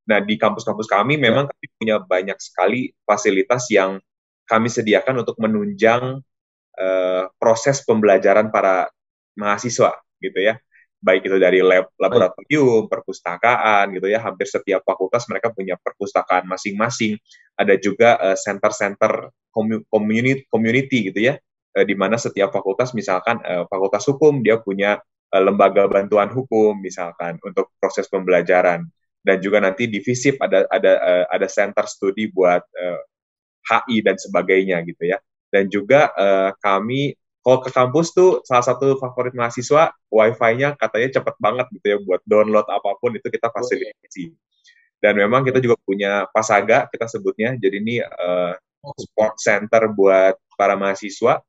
Nah, 0.10 0.18
di 0.24 0.42
kampus-kampus 0.42 0.90
kami 0.90 1.22
memang 1.22 1.46
kami 1.46 1.66
punya 1.78 2.02
banyak 2.02 2.38
sekali 2.42 2.90
fasilitas 3.06 3.70
yang 3.70 4.02
kami 4.50 4.66
sediakan 4.66 5.22
untuk 5.22 5.38
menunjang 5.38 6.26
uh, 6.82 7.24
proses 7.38 7.86
pembelajaran 7.86 8.50
para 8.50 8.90
mahasiswa 9.38 9.94
gitu 10.18 10.40
ya 10.42 10.58
baik 11.00 11.32
itu 11.32 11.38
dari 11.40 11.64
lab 11.64 11.90
laboratorium, 11.96 12.92
perpustakaan 12.92 13.96
gitu 13.96 14.08
ya, 14.12 14.20
hampir 14.20 14.46
setiap 14.46 14.84
fakultas 14.84 15.26
mereka 15.32 15.52
punya 15.56 15.80
perpustakaan 15.80 16.46
masing-masing. 16.46 17.16
Ada 17.56 17.80
juga 17.80 18.20
uh, 18.20 18.38
center-center 18.38 19.32
community 19.90 20.46
community 20.52 21.12
gitu 21.12 21.20
ya, 21.32 21.40
uh, 21.76 21.86
di 21.88 21.96
mana 21.96 22.20
setiap 22.20 22.52
fakultas 22.52 22.92
misalkan 22.92 23.40
uh, 23.44 23.64
fakultas 23.68 24.04
hukum 24.08 24.44
dia 24.44 24.60
punya 24.60 25.00
uh, 25.34 25.42
lembaga 25.42 25.88
bantuan 25.88 26.32
hukum 26.32 26.78
misalkan 26.80 27.40
untuk 27.44 27.72
proses 27.80 28.08
pembelajaran 28.12 28.88
dan 29.20 29.38
juga 29.44 29.60
nanti 29.60 29.88
di 29.92 30.00
FISIP 30.00 30.40
ada 30.40 30.64
ada 30.72 30.94
uh, 31.00 31.26
ada 31.28 31.48
center 31.52 31.84
studi 31.88 32.32
buat 32.32 32.64
uh, 32.64 33.02
HI 33.68 34.02
dan 34.02 34.16
sebagainya 34.16 34.80
gitu 34.88 35.12
ya. 35.12 35.20
Dan 35.50 35.68
juga 35.68 36.14
uh, 36.14 36.54
kami 36.62 37.19
kalau 37.40 37.60
ke 37.64 37.72
kampus 37.72 38.12
tuh 38.12 38.44
salah 38.44 38.66
satu 38.66 39.00
favorit 39.00 39.32
mahasiswa 39.32 39.96
wifi-nya 40.12 40.76
katanya 40.76 41.20
cepet 41.20 41.36
banget 41.40 41.66
gitu 41.72 41.86
ya 41.88 41.98
buat 42.04 42.22
download 42.28 42.68
apa 42.68 43.00
pun 43.00 43.16
itu 43.16 43.28
kita 43.32 43.48
fasilitasi. 43.48 44.36
Dan 45.00 45.16
memang 45.16 45.48
kita 45.48 45.64
juga 45.64 45.80
punya 45.80 46.28
Pasaga 46.36 46.92
kita 46.92 47.08
sebutnya. 47.08 47.56
Jadi 47.56 47.76
ini 47.80 47.96
uh, 48.04 48.54
sport 49.00 49.40
center 49.40 49.88
buat 49.96 50.36
para 50.60 50.76
mahasiswa, 50.76 51.40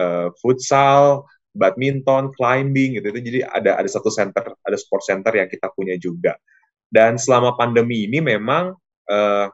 uh, 0.00 0.28
futsal, 0.40 1.28
badminton, 1.52 2.32
climbing 2.32 2.96
gitu. 2.96 3.12
Jadi 3.12 3.44
ada 3.44 3.76
ada 3.76 3.88
satu 3.88 4.08
center, 4.08 4.56
ada 4.64 4.76
sport 4.80 5.04
center 5.04 5.36
yang 5.36 5.48
kita 5.52 5.68
punya 5.76 6.00
juga. 6.00 6.40
Dan 6.88 7.20
selama 7.20 7.52
pandemi 7.60 8.08
ini 8.08 8.24
memang 8.24 8.72
uh, 9.12 9.46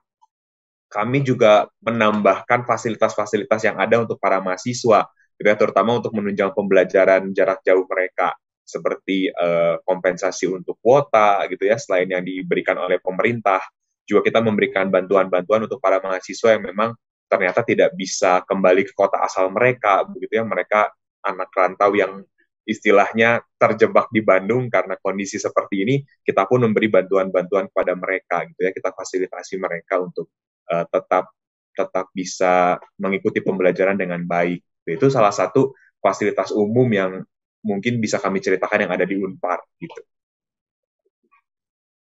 kami 0.93 1.25
juga 1.27 1.67
menambahkan 1.83 2.69
fasilitas-fasilitas 2.69 3.65
yang 3.67 3.81
ada 3.83 4.05
untuk 4.05 4.21
para 4.23 4.39
mahasiswa 4.39 5.09
gitu 5.37 5.49
ya, 5.49 5.57
terutama 5.57 5.99
untuk 5.99 6.13
menunjang 6.17 6.53
pembelajaran 6.53 7.31
jarak 7.33 7.61
jauh 7.65 7.85
mereka 7.89 8.37
seperti 8.63 9.29
uh, 9.29 9.83
kompensasi 9.83 10.47
untuk 10.49 10.79
kuota 10.79 11.43
gitu 11.51 11.67
ya 11.67 11.77
selain 11.77 12.09
yang 12.09 12.23
diberikan 12.23 12.79
oleh 12.79 13.03
pemerintah 13.03 13.61
juga 14.07 14.29
kita 14.29 14.41
memberikan 14.43 14.91
bantuan-bantuan 14.91 15.67
untuk 15.67 15.79
para 15.79 16.03
mahasiswa 16.03 16.59
yang 16.59 16.65
memang 16.65 16.91
ternyata 17.31 17.65
tidak 17.65 17.97
bisa 17.97 18.45
kembali 18.45 18.85
ke 18.85 18.93
kota 18.93 19.23
asal 19.25 19.49
mereka 19.49 20.05
begitu 20.05 20.43
ya. 20.43 20.45
Mereka 20.45 20.81
anak 21.25 21.49
rantau 21.55 21.97
yang 21.97 22.21
istilahnya 22.63 23.43
terjebak 23.59 24.13
di 24.15 24.23
Bandung 24.23 24.71
karena 24.71 24.95
kondisi 25.01 25.41
seperti 25.41 25.83
ini 25.83 25.95
kita 26.23 26.47
pun 26.47 26.63
memberi 26.63 26.93
bantuan-bantuan 26.93 27.73
kepada 27.73 27.97
mereka 27.97 28.45
gitu 28.53 28.61
ya. 28.69 28.71
Kita 28.75 28.93
fasilitasi 28.93 29.55
mereka 29.57 30.03
untuk 30.03 30.29
uh, 30.69 30.85
tetap 30.91 31.33
tetap 31.73 32.13
bisa 32.13 32.77
mengikuti 33.01 33.41
pembelajaran 33.41 33.97
dengan 33.97 34.21
baik 34.29 34.61
itu 34.87 35.07
salah 35.09 35.31
satu 35.31 35.75
fasilitas 36.03 36.51
umum 36.51 36.89
yang 36.91 37.23
mungkin 37.63 38.03
bisa 38.03 38.19
kami 38.19 38.43
ceritakan 38.43 38.87
yang 38.89 38.93
ada 38.93 39.07
di 39.07 39.15
Unpar 39.19 39.63
gitu. 39.79 40.03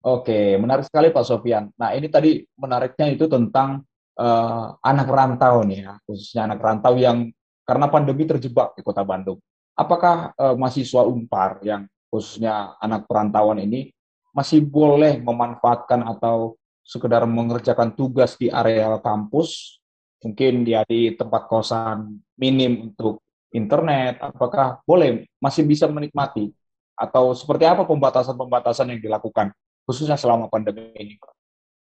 Oke, 0.04 0.60
menarik 0.60 0.84
sekali 0.84 1.16
Pak 1.16 1.24
Sofian. 1.24 1.72
Nah, 1.80 1.96
ini 1.96 2.12
tadi 2.12 2.44
menariknya 2.60 3.08
itu 3.16 3.24
tentang 3.32 3.88
uh, 4.20 4.76
anak 4.84 5.08
rantau 5.08 5.64
nih 5.64 5.80
ya, 5.88 5.94
khususnya 6.04 6.52
anak 6.52 6.60
rantau 6.60 7.00
yang 7.00 7.32
karena 7.64 7.88
pandemi 7.88 8.28
terjebak 8.28 8.76
di 8.76 8.84
Kota 8.84 9.04
Bandung. 9.08 9.40
Apakah 9.80 10.36
uh, 10.36 10.56
mahasiswa 10.60 11.08
Unpar 11.08 11.64
yang 11.64 11.88
khususnya 12.12 12.76
anak 12.84 13.08
perantauan 13.08 13.64
ini 13.64 13.96
masih 14.36 14.60
boleh 14.60 15.24
memanfaatkan 15.24 16.04
atau 16.04 16.60
sekedar 16.84 17.24
mengerjakan 17.24 17.96
tugas 17.96 18.36
di 18.36 18.52
area 18.52 19.00
kampus 19.00 19.80
mungkin 20.24 20.64
dia 20.64 20.88
di 20.88 21.14
tempat 21.14 21.52
kosan 21.52 22.24
minim 22.40 22.90
untuk 22.90 23.20
internet, 23.54 24.18
apakah 24.24 24.82
boleh 24.88 25.28
masih 25.38 25.68
bisa 25.68 25.86
menikmati 25.86 26.50
atau 26.98 27.36
seperti 27.36 27.68
apa 27.68 27.86
pembatasan-pembatasan 27.86 28.96
yang 28.96 29.02
dilakukan 29.04 29.54
khususnya 29.84 30.16
selama 30.16 30.48
pandemi 30.48 30.90
ini? 30.98 31.16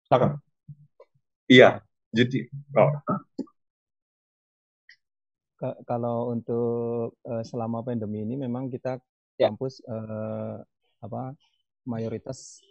Silakan. 0.06 0.38
Iya, 1.50 1.82
jadi 2.14 2.46
oh. 2.78 2.90
kalau 5.84 6.32
untuk 6.32 7.18
uh, 7.26 7.44
selama 7.44 7.84
pandemi 7.84 8.22
ini 8.24 8.38
memang 8.38 8.70
kita 8.70 9.02
ya. 9.36 9.50
kampus 9.50 9.82
uh, 9.84 10.62
apa 11.02 11.34
mayoritas 11.84 12.62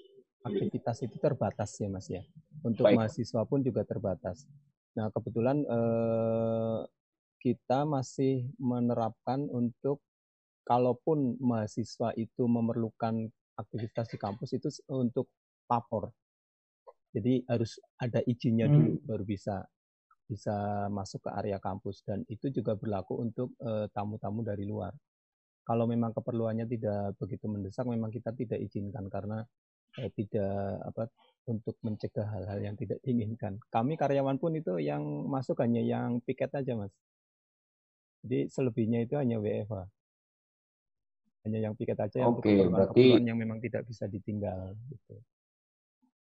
aktivitas 0.42 1.04
itu 1.04 1.20
terbatas 1.20 1.76
ya 1.78 1.90
Mas 1.92 2.08
ya. 2.08 2.24
Untuk 2.64 2.88
Baik. 2.88 2.98
mahasiswa 2.98 3.42
pun 3.44 3.60
juga 3.60 3.84
terbatas. 3.84 4.48
Nah, 4.98 5.08
kebetulan 5.14 5.62
eh, 5.68 6.80
kita 7.40 7.86
masih 7.86 8.50
menerapkan 8.58 9.48
untuk 9.48 10.02
kalaupun 10.66 11.40
mahasiswa 11.42 12.14
itu 12.20 12.46
memerlukan 12.46 13.26
aktivitas 13.58 14.12
di 14.14 14.18
kampus 14.22 14.50
itu 14.54 14.70
untuk 14.94 15.30
papor. 15.66 16.14
Jadi 17.10 17.42
harus 17.50 17.82
ada 17.98 18.22
izinnya 18.26 18.70
hmm. 18.70 18.74
dulu 18.74 18.92
baru 19.02 19.24
bisa 19.26 19.66
bisa 20.30 20.86
masuk 20.94 21.26
ke 21.26 21.30
area 21.34 21.58
kampus 21.58 22.06
dan 22.06 22.22
itu 22.30 22.54
juga 22.54 22.78
berlaku 22.78 23.18
untuk 23.18 23.58
eh, 23.66 23.90
tamu-tamu 23.90 24.46
dari 24.46 24.62
luar. 24.70 24.94
Kalau 25.66 25.90
memang 25.90 26.14
keperluannya 26.14 26.70
tidak 26.70 27.18
begitu 27.18 27.50
mendesak, 27.50 27.86
memang 27.90 28.14
kita 28.14 28.30
tidak 28.38 28.62
izinkan 28.62 29.10
karena 29.10 29.42
eh, 29.98 30.10
tidak 30.14 30.86
apa 30.86 31.10
untuk 31.46 31.76
mencegah 31.82 32.28
hal-hal 32.28 32.60
yang 32.62 32.76
tidak 32.76 33.00
diinginkan. 33.06 33.58
Kami 33.72 33.96
karyawan 33.96 34.38
pun 34.38 34.54
itu 34.58 34.78
yang 34.82 35.02
masuk 35.30 35.60
hanya 35.64 35.82
yang 35.82 36.20
piket 36.26 36.52
aja, 36.54 36.76
Mas. 36.76 36.94
Jadi 38.26 38.52
selebihnya 38.52 39.08
itu 39.08 39.16
hanya 39.16 39.40
WFH. 39.40 39.88
Hanya 41.48 41.60
yang 41.72 41.74
piket 41.80 41.96
aja 41.96 42.28
yang 42.28 42.36
Oke, 42.36 42.68
berarti 42.68 43.16
yang 43.24 43.40
memang 43.40 43.64
tidak 43.64 43.88
bisa 43.88 44.06
ditinggal 44.12 44.76
gitu. 44.92 45.16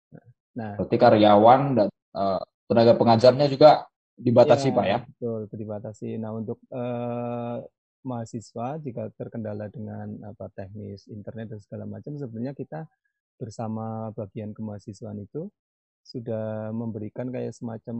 Nah, 0.09 0.25
nah 0.57 0.71
berarti 0.81 0.97
karyawan 0.97 1.61
dan 1.77 1.87
uh, 2.17 2.41
tenaga 2.65 2.97
pengajarnya 2.97 3.45
juga 3.45 3.85
dibatasi, 4.17 4.73
ya, 4.73 4.75
Pak 4.75 4.85
ya? 4.89 4.97
Betul, 5.05 5.39
dibatasi. 5.53 6.09
Nah, 6.17 6.31
untuk 6.33 6.57
uh, 6.73 7.61
mahasiswa 8.03 8.77
jika 8.83 9.09
terkendala 9.15 9.71
dengan 9.71 10.19
apa 10.27 10.51
teknis 10.51 11.07
internet 11.07 11.55
dan 11.55 11.59
segala 11.63 11.85
macam 11.87 12.13
sebenarnya 12.19 12.53
kita 12.53 12.83
bersama 13.37 14.13
bagian 14.15 14.53
kemahasiswaan 14.55 15.21
itu 15.23 15.49
sudah 16.03 16.69
memberikan 16.75 17.31
kayak 17.31 17.55
semacam 17.55 17.97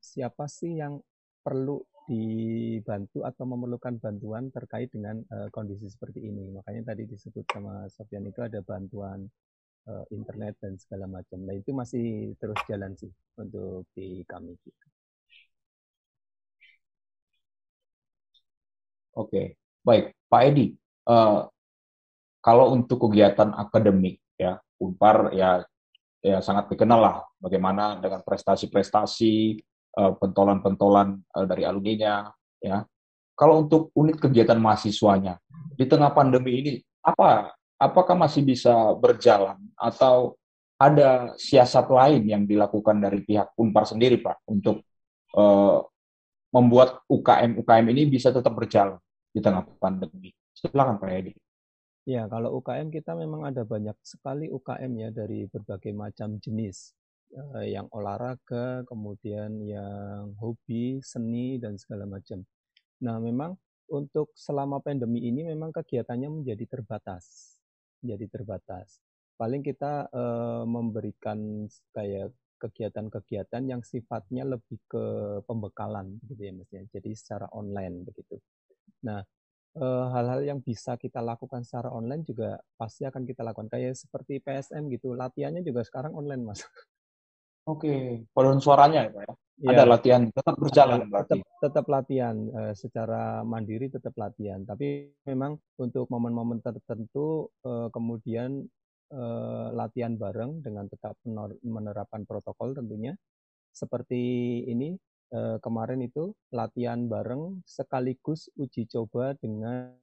siapa 0.00 0.48
sih 0.48 0.80
yang 0.80 1.00
perlu 1.44 1.84
dibantu 2.04 3.24
atau 3.24 3.44
memerlukan 3.48 3.96
bantuan 3.96 4.52
terkait 4.52 4.92
dengan 4.92 5.20
uh, 5.32 5.48
kondisi 5.52 5.88
seperti 5.88 6.24
ini. 6.24 6.52
Makanya 6.52 6.92
tadi 6.92 7.08
disebut 7.08 7.44
sama 7.48 7.88
Sofian 7.88 8.28
itu 8.28 8.40
ada 8.44 8.60
bantuan 8.60 9.24
uh, 9.88 10.04
internet 10.12 10.56
dan 10.60 10.76
segala 10.76 11.08
macam. 11.08 11.40
Nah 11.44 11.56
itu 11.56 11.72
masih 11.72 12.36
terus 12.36 12.60
jalan 12.68 12.92
sih 12.96 13.12
untuk 13.40 13.88
di 13.96 14.24
kami. 14.28 14.56
Oke, 19.14 19.56
baik 19.86 20.12
Pak 20.28 20.42
Edi. 20.50 20.74
Uh, 21.04 21.46
kalau 22.44 22.76
untuk 22.76 23.08
kegiatan 23.08 23.52
akademik 23.56 24.23
Unpar 24.80 25.32
ya 25.36 25.62
ya 26.24 26.40
sangat 26.40 26.72
dikenal 26.72 27.00
lah 27.00 27.16
bagaimana 27.36 28.00
dengan 28.00 28.24
prestasi-prestasi 28.24 29.60
uh, 30.00 30.12
pentolan-pentolan 30.16 31.20
uh, 31.36 31.44
dari 31.44 31.68
alumninya 31.68 32.32
ya 32.64 32.80
kalau 33.36 33.68
untuk 33.68 33.92
unit 33.92 34.16
kegiatan 34.16 34.56
mahasiswanya 34.56 35.36
di 35.76 35.84
tengah 35.84 36.16
pandemi 36.16 36.64
ini 36.64 36.72
apa 37.04 37.52
apakah 37.76 38.16
masih 38.16 38.40
bisa 38.40 38.72
berjalan 38.96 39.60
atau 39.76 40.38
ada 40.80 41.36
siasat 41.38 41.86
lain 41.92 42.22
yang 42.24 42.42
dilakukan 42.48 42.98
dari 42.98 43.22
pihak 43.22 43.54
Unpar 43.60 43.84
sendiri 43.86 44.18
Pak 44.18 44.48
untuk 44.48 44.82
uh, 45.36 45.78
membuat 46.50 47.02
UKM 47.06 47.60
UKM 47.62 47.86
ini 47.94 48.02
bisa 48.08 48.30
tetap 48.30 48.54
berjalan 48.54 48.98
di 49.34 49.42
tengah 49.42 49.66
pandemi. 49.78 50.30
Silakan 50.54 50.98
Pak 51.02 51.10
Edi. 51.10 51.32
Ya, 52.04 52.28
kalau 52.28 52.60
UKM 52.60 52.92
kita 52.92 53.16
memang 53.16 53.48
ada 53.48 53.64
banyak 53.64 53.96
sekali 54.04 54.52
UKM 54.52 54.92
ya 55.00 55.08
dari 55.08 55.48
berbagai 55.48 55.96
macam 55.96 56.36
jenis. 56.36 56.92
Eh, 57.34 57.74
yang 57.74 57.88
olahraga, 57.90 58.84
kemudian 58.86 59.58
yang 59.64 60.36
hobi, 60.38 61.00
seni, 61.02 61.58
dan 61.58 61.74
segala 61.80 62.06
macam. 62.06 62.44
Nah, 63.02 63.16
memang 63.18 63.56
untuk 63.88 64.30
selama 64.36 64.78
pandemi 64.84 65.24
ini 65.24 65.48
memang 65.48 65.74
kegiatannya 65.74 66.30
menjadi 66.30 66.78
terbatas, 66.78 67.56
menjadi 68.04 68.38
terbatas. 68.38 69.02
Paling 69.34 69.66
kita 69.66 70.06
uh, 70.14 70.62
memberikan 70.62 71.66
kayak 71.90 72.30
kegiatan-kegiatan 72.62 73.62
yang 73.66 73.82
sifatnya 73.82 74.46
lebih 74.46 74.78
ke 74.86 75.04
pembekalan, 75.42 76.22
gitu 76.30 76.38
ya 76.38 76.52
mas 76.54 76.70
ya. 76.70 76.86
Jadi 76.86 77.10
secara 77.18 77.50
online 77.50 78.06
begitu. 78.06 78.38
Nah, 79.02 79.26
hal-hal 79.82 80.40
yang 80.46 80.62
bisa 80.62 80.94
kita 80.94 81.18
lakukan 81.18 81.66
secara 81.66 81.90
online 81.90 82.22
juga 82.22 82.62
pasti 82.78 83.02
akan 83.02 83.26
kita 83.26 83.42
lakukan. 83.42 83.66
Kayak 83.66 83.98
seperti 83.98 84.38
PSM 84.38 84.86
gitu, 84.94 85.18
latihannya 85.18 85.66
juga 85.66 85.82
sekarang 85.82 86.14
online 86.14 86.42
mas. 86.46 86.62
Oke, 87.64 88.20
paduan 88.36 88.60
suaranya 88.60 89.08
ya 89.08 89.10
Pak 89.10 89.22
ya? 89.24 89.34
ya? 89.64 89.70
Ada 89.72 89.84
latihan, 89.88 90.22
tetap 90.28 90.54
berjalan 90.60 91.08
berarti? 91.08 91.40
Tetap, 91.40 91.60
tetap 91.64 91.84
latihan, 91.88 92.36
uh, 92.52 92.72
secara 92.76 93.40
mandiri 93.40 93.88
tetap 93.88 94.12
latihan. 94.20 94.60
Tapi 94.68 95.08
memang 95.24 95.56
untuk 95.80 96.04
momen-momen 96.12 96.60
tertentu 96.60 97.48
uh, 97.64 97.88
kemudian 97.88 98.68
uh, 99.16 99.72
latihan 99.72 100.12
bareng 100.12 100.60
dengan 100.60 100.84
tetap 100.92 101.16
menerapkan 101.64 102.28
protokol 102.28 102.76
tentunya. 102.76 103.16
Seperti 103.72 104.22
ini, 104.68 104.92
uh, 105.32 105.56
kemarin 105.64 106.04
itu 106.04 106.36
latihan 106.52 107.08
bareng 107.08 107.62
sekaligus 107.64 108.52
uji 108.58 108.84
coba 108.90 109.32
dengan 109.40 109.94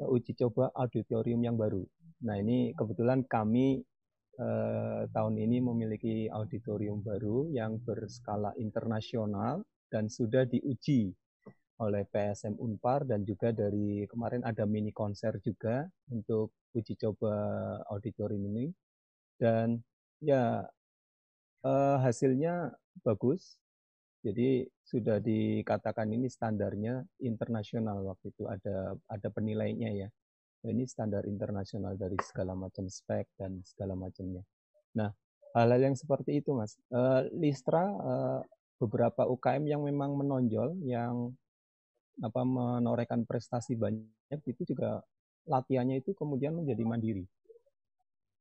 uh, 0.00 0.08
uji 0.14 0.32
coba 0.38 0.72
auditorium 0.78 1.44
yang 1.44 1.60
baru. 1.60 1.84
Nah 2.22 2.38
ini 2.38 2.70
kebetulan 2.78 3.26
kami 3.26 3.82
eh, 4.38 5.02
tahun 5.10 5.34
ini 5.36 5.58
memiliki 5.58 6.30
auditorium 6.30 7.02
baru 7.02 7.50
yang 7.50 7.82
berskala 7.82 8.54
internasional 8.56 9.66
dan 9.90 10.06
sudah 10.06 10.46
diuji 10.46 11.12
oleh 11.82 12.06
PSM 12.06 12.54
Unpar 12.62 13.02
dan 13.02 13.26
juga 13.26 13.50
dari 13.50 14.06
kemarin 14.06 14.46
ada 14.46 14.62
mini 14.62 14.94
konser 14.94 15.42
juga 15.42 15.82
untuk 16.14 16.54
uji 16.78 16.94
coba 16.94 17.34
auditorium 17.90 18.46
ini 18.54 18.66
dan 19.42 19.82
ya 20.22 20.62
eh, 21.66 21.96
hasilnya 21.98 22.70
bagus 23.02 23.58
jadi 24.22 24.64
sudah 24.86 25.18
dikatakan 25.18 26.06
ini 26.14 26.30
standarnya 26.30 27.02
internasional 27.22 28.06
waktu 28.06 28.30
itu 28.30 28.46
ada 28.46 28.94
ada 29.10 29.28
penilainya 29.34 29.90
ya 30.06 30.08
ini 30.70 30.86
standar 30.86 31.26
internasional 31.26 31.98
dari 31.98 32.14
segala 32.22 32.54
macam 32.54 32.86
spek 32.86 33.26
dan 33.34 33.58
segala 33.66 33.98
macamnya. 33.98 34.46
Nah, 34.94 35.10
hal-hal 35.58 35.90
yang 35.90 35.96
seperti 35.98 36.38
itu, 36.38 36.54
Mas. 36.54 36.78
Uh, 36.86 37.26
Listra 37.34 37.82
uh, 37.82 38.40
beberapa 38.78 39.26
UKM 39.26 39.66
yang 39.66 39.82
memang 39.82 40.14
menonjol, 40.14 40.78
yang 40.86 41.34
apa 42.22 42.44
menorehkan 42.44 43.26
prestasi 43.26 43.74
banyak 43.74 44.38
itu 44.46 44.62
juga 44.68 45.02
latihannya 45.48 45.98
itu 45.98 46.14
kemudian 46.14 46.54
menjadi 46.54 46.82
mandiri. 46.86 47.24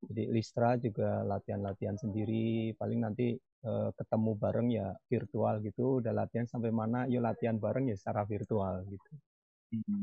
Jadi 0.01 0.23
Listra 0.33 0.75
juga 0.81 1.21
latihan-latihan 1.21 1.93
sendiri, 1.93 2.73
paling 2.73 3.05
nanti 3.05 3.37
uh, 3.65 3.93
ketemu 3.93 4.31
bareng 4.33 4.67
ya 4.73 4.87
virtual 5.05 5.61
gitu, 5.61 6.01
udah 6.01 6.09
latihan 6.09 6.49
sampai 6.49 6.73
mana, 6.73 7.05
yuk 7.05 7.21
latihan 7.21 7.61
bareng 7.61 7.85
ya 7.89 7.95
secara 7.97 8.25
virtual 8.25 8.81
gitu. 8.89 9.11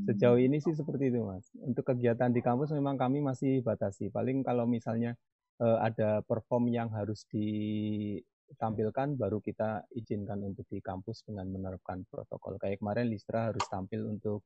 Sejauh 0.08 0.40
ini 0.40 0.64
sih 0.64 0.72
seperti 0.72 1.12
itu, 1.12 1.20
Mas. 1.20 1.44
Untuk 1.60 1.84
kegiatan 1.84 2.32
di 2.32 2.40
kampus 2.40 2.72
memang 2.72 2.96
kami 2.96 3.20
masih 3.20 3.60
batasi. 3.60 4.08
Paling 4.08 4.40
kalau 4.40 4.64
misalnya 4.64 5.12
uh, 5.60 5.76
ada 5.84 6.24
perform 6.24 6.72
yang 6.72 6.88
harus 6.88 7.28
ditampilkan, 7.28 9.20
baru 9.20 9.44
kita 9.44 9.84
izinkan 9.92 10.40
untuk 10.40 10.64
di 10.72 10.80
kampus 10.80 11.20
dengan 11.28 11.52
menerapkan 11.52 12.00
protokol. 12.08 12.56
Kayak 12.56 12.80
kemarin 12.80 13.12
Listra 13.12 13.52
harus 13.52 13.60
tampil 13.68 14.08
untuk 14.08 14.40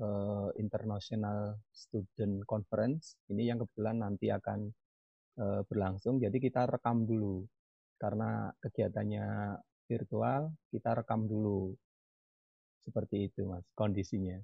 uh, 0.00 0.48
International 0.56 1.60
Student 1.68 2.48
Conference. 2.48 3.20
Ini 3.28 3.52
yang 3.52 3.60
kebetulan 3.60 4.00
nanti 4.00 4.32
akan 4.32 4.72
uh, 5.38 5.62
berlangsung. 5.66 6.22
Jadi 6.22 6.38
kita 6.38 6.66
rekam 6.66 7.06
dulu. 7.06 7.46
Karena 7.98 8.50
kegiatannya 8.60 9.56
virtual, 9.86 10.52
kita 10.70 10.98
rekam 10.98 11.24
dulu. 11.24 11.72
Seperti 12.82 13.32
itu, 13.32 13.48
Mas, 13.48 13.64
kondisinya. 13.72 14.36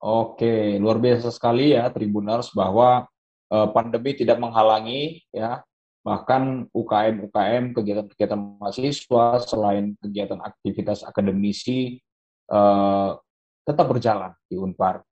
Oke, 0.00 0.80
luar 0.80 0.96
biasa 0.96 1.28
sekali 1.28 1.76
ya 1.76 1.92
Tribuners 1.92 2.50
bahwa 2.56 3.04
uh, 3.52 3.68
pandemi 3.70 4.16
tidak 4.16 4.40
menghalangi 4.40 5.20
ya 5.28 5.60
bahkan 6.00 6.64
UKM-UKM 6.72 7.76
kegiatan-kegiatan 7.76 8.40
mahasiswa 8.56 9.44
selain 9.44 9.92
kegiatan 10.00 10.40
aktivitas 10.40 11.04
akademisi 11.04 12.00
uh, 12.48 13.12
tetap 13.68 13.86
berjalan 13.92 14.32
di 14.48 14.56
Unpar. 14.56 15.04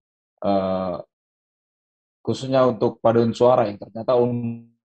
Khususnya 2.25 2.65
untuk 2.65 3.01
paduan 3.05 3.37
suara 3.37 3.69
yang 3.69 3.77
ternyata 3.77 4.17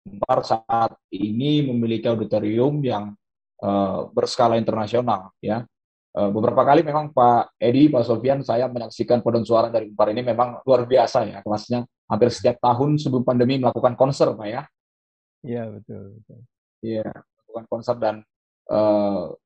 Unpar 0.07 0.45
saat 0.47 0.95
ini 1.11 1.65
memiliki 1.65 2.07
auditorium 2.07 2.79
yang 2.83 3.11
uh, 3.59 4.07
berskala 4.15 4.55
internasional 4.55 5.35
ya 5.43 5.67
Eh, 6.09 6.29
beberapa 6.33 6.65
kali 6.65 6.81
memang 6.81 7.13
Pak 7.13 7.53
Edi, 7.61 7.85
Pak 7.85 8.01
Sofian, 8.01 8.41
saya 8.41 8.65
menyaksikan 8.65 9.21
paduan 9.21 9.45
suara 9.45 9.69
dari 9.69 9.93
Unpar 9.93 10.09
ini 10.09 10.25
memang 10.25 10.57
luar 10.65 10.89
biasa 10.89 11.21
ya 11.29 11.39
kelasnya. 11.45 11.85
Hampir 12.09 12.33
setiap 12.33 12.57
tahun 12.57 12.97
sebelum 12.97 13.21
pandemi 13.21 13.61
melakukan 13.61 13.93
konser, 13.93 14.33
Pak 14.33 14.47
ya. 14.49 14.65
Iya 15.45 15.69
betul. 15.69 16.17
betul. 16.17 16.39
Iya, 16.81 17.05
melakukan 17.13 17.65
konser 17.69 17.95
dan 18.01 18.15
uh, 18.73 19.37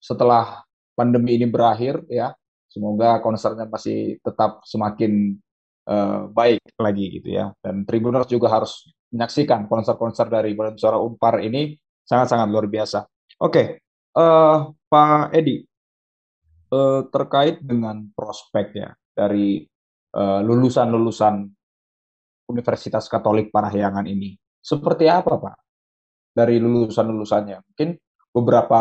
setelah 0.00 0.64
pandemi 0.96 1.36
ini 1.36 1.44
berakhir 1.44 2.00
ya, 2.08 2.32
semoga 2.72 3.20
konsernya 3.20 3.68
masih 3.68 4.16
tetap 4.24 4.64
semakin 4.64 5.36
uh, 5.84 6.32
baik 6.32 6.64
lagi 6.80 7.20
gitu 7.20 7.28
ya. 7.28 7.52
Dan 7.60 7.84
Tribuners 7.84 8.32
juga 8.32 8.48
harus 8.48 8.88
menyaksikan 9.12 9.70
konser-konser 9.70 10.26
dari 10.26 10.54
paduan 10.56 10.78
suara 10.78 10.98
Unpar 10.98 11.42
ini 11.42 11.74
sangat-sangat 12.06 12.48
luar 12.50 12.66
biasa. 12.70 13.06
Oke, 13.42 13.50
okay. 13.50 13.66
uh, 14.18 14.70
Pak 14.88 15.34
Edi, 15.34 15.62
uh, 16.72 17.06
terkait 17.10 17.60
dengan 17.62 18.06
prospek 18.14 18.66
ya 18.74 18.90
dari 19.12 19.62
uh, 20.16 20.40
lulusan-lulusan 20.42 21.34
Universitas 22.46 23.10
Katolik 23.10 23.50
Parahyangan 23.50 24.06
ini. 24.06 24.38
Seperti 24.62 25.10
apa, 25.10 25.34
Pak? 25.38 25.56
Dari 26.36 26.62
lulusan-lulusannya. 26.62 27.58
Mungkin 27.62 27.90
beberapa 28.30 28.80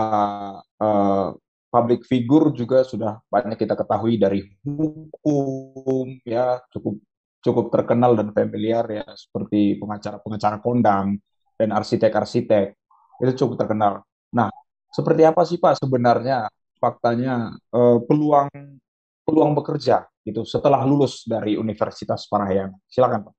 uh, 0.62 1.30
public 1.76 2.08
figure 2.08 2.56
juga 2.56 2.88
sudah 2.88 3.20
banyak 3.28 3.60
kita 3.60 3.76
ketahui 3.76 4.16
dari 4.16 4.48
hukum 4.64 6.08
ya 6.24 6.64
cukup 6.72 7.00
cukup 7.46 7.70
terkenal 7.70 8.18
dan 8.18 8.34
familiar 8.34 8.90
ya 8.90 9.06
seperti 9.14 9.78
pengacara-pengacara 9.78 10.58
kondang 10.66 11.22
dan 11.54 11.70
arsitek-arsitek 11.70 12.74
itu 13.22 13.32
cukup 13.46 13.62
terkenal. 13.62 14.02
Nah, 14.34 14.50
seperti 14.90 15.22
apa 15.22 15.46
sih 15.46 15.62
Pak 15.62 15.78
sebenarnya 15.78 16.50
faktanya 16.82 17.54
uh, 17.70 18.02
peluang 18.02 18.50
peluang 19.22 19.54
bekerja 19.54 20.10
gitu 20.26 20.42
setelah 20.42 20.82
lulus 20.82 21.22
dari 21.30 21.54
Universitas 21.54 22.26
Parahyangan. 22.26 22.82
Silakan 22.90 23.30
Pak. 23.30 23.36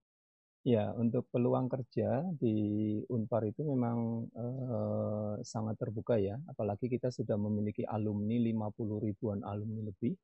Ya, 0.66 0.90
untuk 0.99 1.31
peluang 1.31 1.71
kerja 1.71 2.27
di 2.42 2.99
Unpar 3.07 3.47
itu 3.47 3.62
memang 3.62 4.27
uh, 4.35 5.38
sangat 5.47 5.79
terbuka 5.79 6.19
ya, 6.19 6.35
apalagi 6.51 6.90
kita 6.90 7.14
sudah 7.14 7.38
memiliki 7.38 7.87
alumni 7.87 8.35
50 8.35 9.07
ribuan 9.07 9.47
alumni 9.47 9.87
lebih 9.87 10.19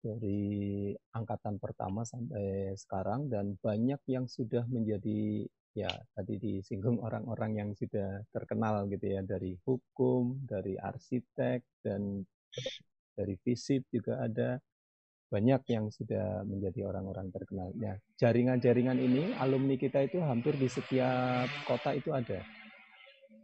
dari 0.00 0.90
angkatan 1.12 1.60
pertama 1.60 2.02
sampai 2.08 2.72
sekarang 2.74 3.28
dan 3.28 3.54
banyak 3.60 4.00
yang 4.08 4.24
sudah 4.24 4.64
menjadi 4.66 5.44
ya 5.76 5.92
tadi 6.16 6.34
disinggung 6.40 6.98
orang-orang 7.06 7.52
yang 7.60 7.70
sudah 7.76 8.24
terkenal 8.32 8.88
gitu 8.88 9.06
ya 9.06 9.22
dari 9.22 9.54
hukum, 9.62 10.40
dari 10.44 10.74
arsitek 10.80 11.84
dan 11.84 12.24
dari 13.14 13.36
fisip 13.44 13.86
juga 13.92 14.24
ada 14.24 14.56
banyak 15.30 15.62
yang 15.70 15.86
sudah 15.94 16.42
menjadi 16.42 16.90
orang-orang 16.90 17.30
terkenal. 17.30 17.70
Ya, 17.78 17.94
jaringan-jaringan 18.18 18.98
ini 18.98 19.30
alumni 19.38 19.78
kita 19.78 20.02
itu 20.02 20.18
hampir 20.26 20.58
di 20.58 20.66
setiap 20.66 21.46
kota 21.70 21.94
itu 21.94 22.10
ada. 22.10 22.42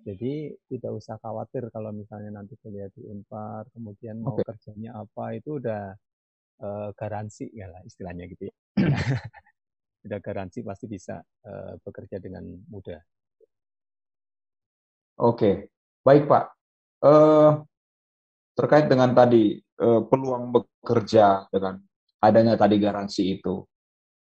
Jadi 0.02 0.54
tidak 0.70 1.02
usah 1.02 1.18
khawatir 1.18 1.66
kalau 1.70 1.94
misalnya 1.94 2.42
nanti 2.42 2.58
kuliah 2.58 2.90
di 2.90 3.06
Unpar, 3.06 3.70
kemudian 3.74 4.22
mau 4.22 4.38
okay. 4.38 4.46
kerjanya 4.50 4.98
apa 4.98 5.34
itu 5.34 5.58
udah 5.62 5.94
uh, 6.62 6.90
garansi 6.96 7.50
ya 7.52 7.68
lah 7.68 7.80
istilahnya 7.84 8.24
gitu 8.30 8.48
ya. 8.48 8.54
sudah 10.06 10.22
garansi 10.22 10.62
pasti 10.62 10.86
bisa 10.86 11.18
uh, 11.18 11.74
bekerja 11.82 12.22
dengan 12.22 12.46
mudah. 12.70 13.02
Oke, 15.18 15.72
baik 16.06 16.30
Pak. 16.30 16.44
Uh, 17.02 17.66
terkait 18.54 18.86
dengan 18.86 19.10
tadi 19.10 19.58
uh, 19.82 20.06
peluang 20.06 20.54
bekerja 20.54 21.50
dengan 21.50 21.82
adanya 22.22 22.54
tadi 22.54 22.78
garansi 22.78 23.40
itu, 23.40 23.66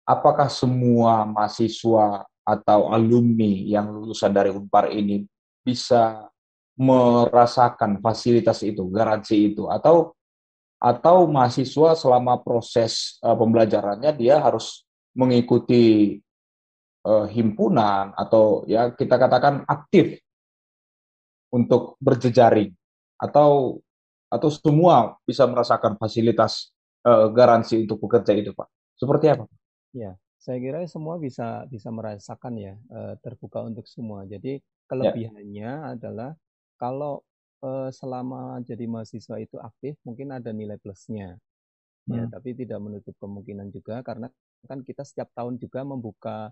apakah 0.07 0.47
semua 0.47 1.27
mahasiswa 1.27 2.23
atau 2.47 2.91
alumni 2.91 3.51
yang 3.67 3.91
lulusan 3.91 4.31
dari 4.31 4.51
Unpar 4.51 4.91
ini 4.91 5.27
bisa 5.63 6.31
merasakan 6.79 7.99
fasilitas 7.99 8.63
itu, 8.63 8.87
garansi 8.87 9.53
itu, 9.53 9.67
atau 9.67 10.15
atau 10.83 11.31
mahasiswa 11.31 11.95
selama 11.95 12.43
proses 12.43 13.15
uh, 13.23 13.31
pembelajarannya 13.39 14.11
dia 14.19 14.43
harus 14.43 14.83
mengikuti 15.15 16.19
uh, 17.07 17.23
himpunan 17.31 18.11
atau 18.19 18.67
ya 18.67 18.91
kita 18.91 19.15
katakan 19.15 19.63
aktif 19.63 20.19
untuk 21.55 21.95
berjejaring 22.03 22.75
atau 23.15 23.79
atau 24.27 24.49
semua 24.49 25.15
bisa 25.23 25.45
merasakan 25.45 25.95
fasilitas 25.95 26.73
uh, 27.05 27.29
garansi 27.29 27.85
untuk 27.85 28.01
bekerja 28.03 28.33
itu 28.33 28.51
Pak. 28.51 28.67
Seperti 28.97 29.25
apa? 29.29 29.45
Ya, 29.93 30.17
saya 30.41 30.57
kira 30.57 30.81
semua 30.89 31.21
bisa 31.21 31.69
bisa 31.69 31.93
merasakan 31.93 32.53
ya 32.57 32.73
uh, 32.89 33.13
terbuka 33.21 33.61
untuk 33.61 33.85
semua. 33.85 34.25
Jadi 34.25 34.57
kelebihannya 34.89 35.53
ya. 35.85 35.93
adalah 35.93 36.33
kalau 36.81 37.21
uh, 37.63 37.89
selama 37.89 38.59
jadi 38.61 38.83
mahasiswa 38.85 39.39
itu 39.39 39.55
aktif 39.57 39.95
mungkin 40.03 40.35
ada 40.35 40.51
nilai 40.51 40.75
plusnya. 40.77 41.39
Ya, 42.03 42.27
hmm. 42.27 42.35
tapi 42.35 42.51
tidak 42.51 42.83
menutup 42.83 43.15
kemungkinan 43.15 43.71
juga 43.71 44.03
karena 44.03 44.27
kan 44.67 44.83
kita 44.83 45.07
setiap 45.07 45.31
tahun 45.31 45.55
juga 45.55 45.87
membuka 45.87 46.51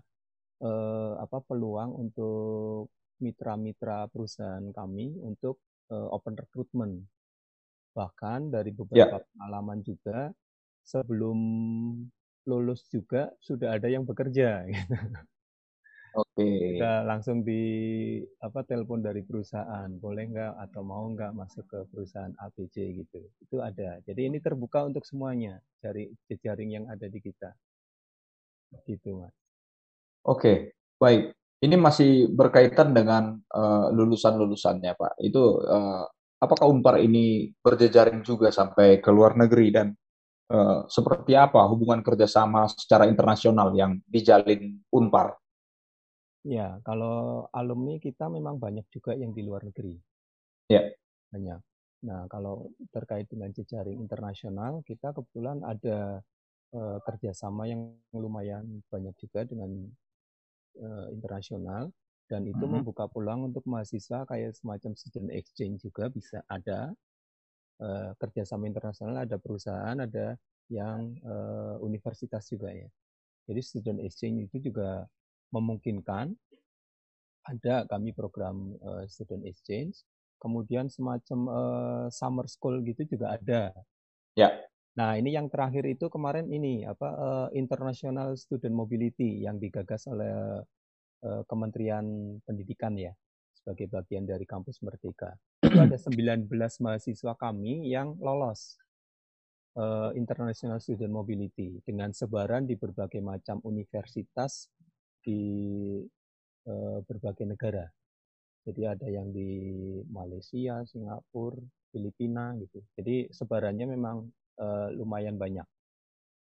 uh, 0.64 1.12
apa 1.20 1.44
peluang 1.44 1.92
untuk 1.92 2.88
mitra-mitra 3.20 4.08
perusahaan 4.08 4.64
kami 4.72 5.12
untuk 5.20 5.60
uh, 5.92 6.08
open 6.08 6.40
recruitment. 6.40 7.04
Bahkan 7.92 8.48
dari 8.48 8.72
ya. 8.72 8.76
beberapa 8.80 9.16
yeah. 9.20 9.28
pengalaman 9.36 9.78
juga 9.84 10.32
sebelum 10.80 11.38
lulus 12.48 12.88
juga 12.88 13.30
sudah 13.38 13.76
ada 13.76 13.92
yang 13.92 14.08
bekerja. 14.08 14.64
Gitu. 14.72 14.96
Oke. 16.12 16.44
Okay. 16.44 16.76
Kita 16.76 17.08
langsung 17.08 17.40
di 17.40 17.64
apa 18.44 18.60
telepon 18.68 19.00
dari 19.00 19.24
perusahaan, 19.24 19.88
boleh 19.96 20.28
nggak 20.28 20.52
atau 20.68 20.84
mau 20.84 21.08
nggak 21.08 21.32
masuk 21.32 21.64
ke 21.64 21.80
perusahaan 21.88 22.32
APC 22.36 23.00
gitu. 23.00 23.20
Itu 23.40 23.64
ada. 23.64 23.96
Jadi 24.04 24.28
ini 24.28 24.36
terbuka 24.36 24.84
untuk 24.84 25.08
semuanya 25.08 25.56
dari 25.80 26.12
jejaring 26.28 26.76
yang 26.76 26.84
ada 26.92 27.08
di 27.08 27.16
kita. 27.16 27.56
Gitu, 28.84 29.24
Mas. 29.24 29.32
Oke, 30.28 30.76
baik. 31.00 31.32
Ini 31.62 31.78
masih 31.78 32.28
berkaitan 32.28 32.92
dengan 32.92 33.38
uh, 33.54 33.88
lulusan-lulusannya, 33.94 34.92
Pak. 34.98 35.12
Itu 35.22 35.62
uh, 35.64 36.04
apakah 36.42 36.68
Unpar 36.68 36.98
ini 37.00 37.54
berjejaring 37.62 38.20
juga 38.20 38.52
sampai 38.52 39.00
ke 39.00 39.08
luar 39.14 39.38
negeri 39.38 39.70
dan 39.70 39.94
uh, 40.50 40.84
seperti 40.90 41.38
apa 41.38 41.62
hubungan 41.70 42.02
kerjasama 42.02 42.66
secara 42.68 43.06
internasional 43.08 43.72
yang 43.72 43.96
dijalin 44.04 44.82
Unpar? 44.90 45.41
Ya, 46.42 46.82
kalau 46.82 47.46
alumni 47.54 48.02
kita 48.02 48.26
memang 48.26 48.58
banyak 48.58 48.86
juga 48.90 49.14
yang 49.14 49.30
di 49.30 49.46
luar 49.46 49.62
negeri. 49.62 49.94
Ya. 50.66 50.90
Banyak. 51.30 51.60
Nah, 52.02 52.26
kalau 52.26 52.74
terkait 52.90 53.30
dengan 53.30 53.54
jejaring 53.54 54.02
internasional, 54.02 54.82
kita 54.82 55.14
kebetulan 55.14 55.62
ada 55.62 56.18
uh, 56.74 56.98
kerjasama 57.06 57.70
yang 57.70 57.94
lumayan 58.10 58.82
banyak 58.90 59.14
juga 59.22 59.46
dengan 59.46 59.70
uh, 60.82 61.06
internasional 61.14 61.94
dan 62.26 62.48
itu 62.48 62.64
hmm. 62.64 62.80
membuka 62.80 63.04
peluang 63.12 63.52
untuk 63.52 63.62
mahasiswa 63.68 64.24
kayak 64.24 64.56
semacam 64.56 64.96
student 64.96 65.28
exchange 65.36 65.84
juga 65.84 66.08
bisa 66.08 66.40
ada 66.48 66.90
uh, 67.82 68.10
kerjasama 68.16 68.64
internasional 68.64 69.20
ada 69.20 69.36
perusahaan 69.36 69.96
ada 70.00 70.40
yang 70.72 71.12
uh, 71.28 71.76
universitas 71.84 72.48
juga 72.48 72.72
ya 72.72 72.88
jadi 73.44 73.60
student 73.60 74.00
exchange 74.00 74.48
itu 74.48 74.72
juga 74.72 75.04
memungkinkan 75.52 76.34
ada 77.46 77.84
kami 77.86 78.16
program 78.16 78.74
uh, 78.82 79.04
student 79.06 79.44
exchange 79.46 80.02
kemudian 80.42 80.90
semacam 80.90 81.38
uh, 81.46 82.06
summer 82.10 82.50
school 82.50 82.82
gitu 82.82 83.06
juga 83.06 83.38
ada 83.38 83.70
ya 84.34 84.50
Nah, 84.92 85.16
ini 85.16 85.32
yang 85.32 85.48
terakhir 85.48 85.88
itu 85.88 86.12
kemarin 86.12 86.52
ini 86.52 86.84
apa 86.84 87.08
uh, 87.16 87.48
International 87.56 88.36
Student 88.36 88.76
Mobility 88.76 89.40
yang 89.40 89.56
digagas 89.56 90.04
oleh 90.04 90.60
uh, 91.24 91.42
Kementerian 91.48 92.36
Pendidikan 92.44 92.92
ya 93.00 93.16
sebagai 93.56 93.88
bagian 93.88 94.28
dari 94.28 94.44
kampus 94.44 94.84
Merdeka. 94.84 95.32
Itu 95.64 95.80
ada 95.80 95.96
19 95.96 96.44
mahasiswa 96.84 97.32
kami 97.40 97.88
yang 97.88 98.20
lolos 98.20 98.76
uh, 99.80 100.12
International 100.12 100.76
Student 100.76 101.14
Mobility 101.14 101.80
dengan 101.88 102.12
sebaran 102.12 102.68
di 102.68 102.76
berbagai 102.76 103.24
macam 103.24 103.64
universitas 103.64 104.68
di 105.22 105.40
uh, 106.68 106.98
berbagai 107.06 107.46
negara. 107.46 107.86
Jadi 108.62 108.82
ada 108.86 109.06
yang 109.10 109.30
di 109.34 109.48
Malaysia, 110.10 110.82
Singapura, 110.86 111.58
Filipina 111.90 112.54
gitu. 112.58 112.78
Jadi 112.94 113.30
sebarannya 113.30 113.86
memang 113.90 114.26
uh, 114.62 114.90
lumayan 114.94 115.34
banyak. 115.34 115.66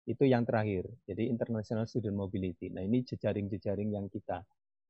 Itu 0.09 0.25
yang 0.25 0.47
terakhir. 0.49 0.87
Jadi 1.05 1.29
International 1.29 1.85
Student 1.85 2.17
Mobility. 2.17 2.71
Nah, 2.71 2.81
ini 2.81 3.05
jejaring-jejaring 3.05 3.97
yang 3.97 4.07
kita. 4.09 4.41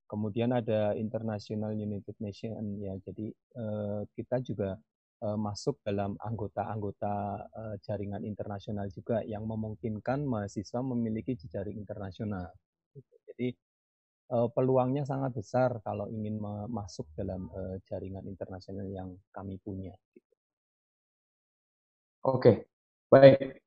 Kemudian 0.07 0.55
ada 0.55 0.95
International 0.95 1.75
United 1.75 2.15
Nation 2.23 2.79
ya. 2.79 2.95
Jadi 3.03 3.33
uh, 3.59 4.07
kita 4.15 4.43
juga 4.43 4.77
masuk 5.17 5.81
dalam 5.81 6.13
anggota-anggota 6.21 7.41
jaringan 7.81 8.21
internasional 8.21 8.85
juga 8.93 9.25
yang 9.25 9.49
memungkinkan 9.49 10.21
mahasiswa 10.29 10.85
memiliki 10.85 11.33
jejaring 11.33 11.81
internasional. 11.81 12.53
Jadi 13.25 13.57
uh, 14.33 14.49
peluangnya 14.51 15.07
sangat 15.07 15.35
besar 15.37 15.83
kalau 15.85 16.11
ingin 16.11 16.41
masuk 16.71 17.07
dalam 17.15 17.51
uh, 17.53 17.77
jaringan 17.87 18.27
internasional 18.27 18.87
yang 18.91 19.15
kami 19.31 19.59
punya. 19.63 19.95
Oke, 22.27 22.67
Baik, 23.07 23.63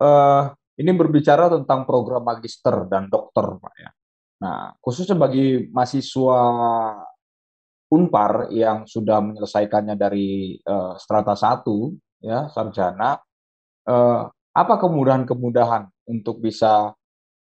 uh, 0.00 0.48
ini 0.80 0.90
berbicara 0.96 1.52
tentang 1.52 1.84
program 1.84 2.24
magister 2.24 2.88
dan 2.88 3.12
dokter, 3.12 3.44
Pak 3.60 3.74
ya. 3.76 3.90
Nah, 4.42 4.72
khususnya 4.80 5.14
bagi 5.14 5.68
mahasiswa 5.68 6.40
Unpar 7.92 8.48
yang 8.48 8.88
sudah 8.88 9.20
menyelesaikannya 9.20 10.00
dari 10.00 10.56
uh, 10.64 10.96
strata 10.96 11.36
1, 11.36 12.24
ya, 12.24 12.48
sarjana, 12.48 13.20
uh, 13.84 14.24
apa 14.32 14.74
kemudahan-kemudahan 14.80 15.92
untuk 16.08 16.40
bisa 16.40 16.96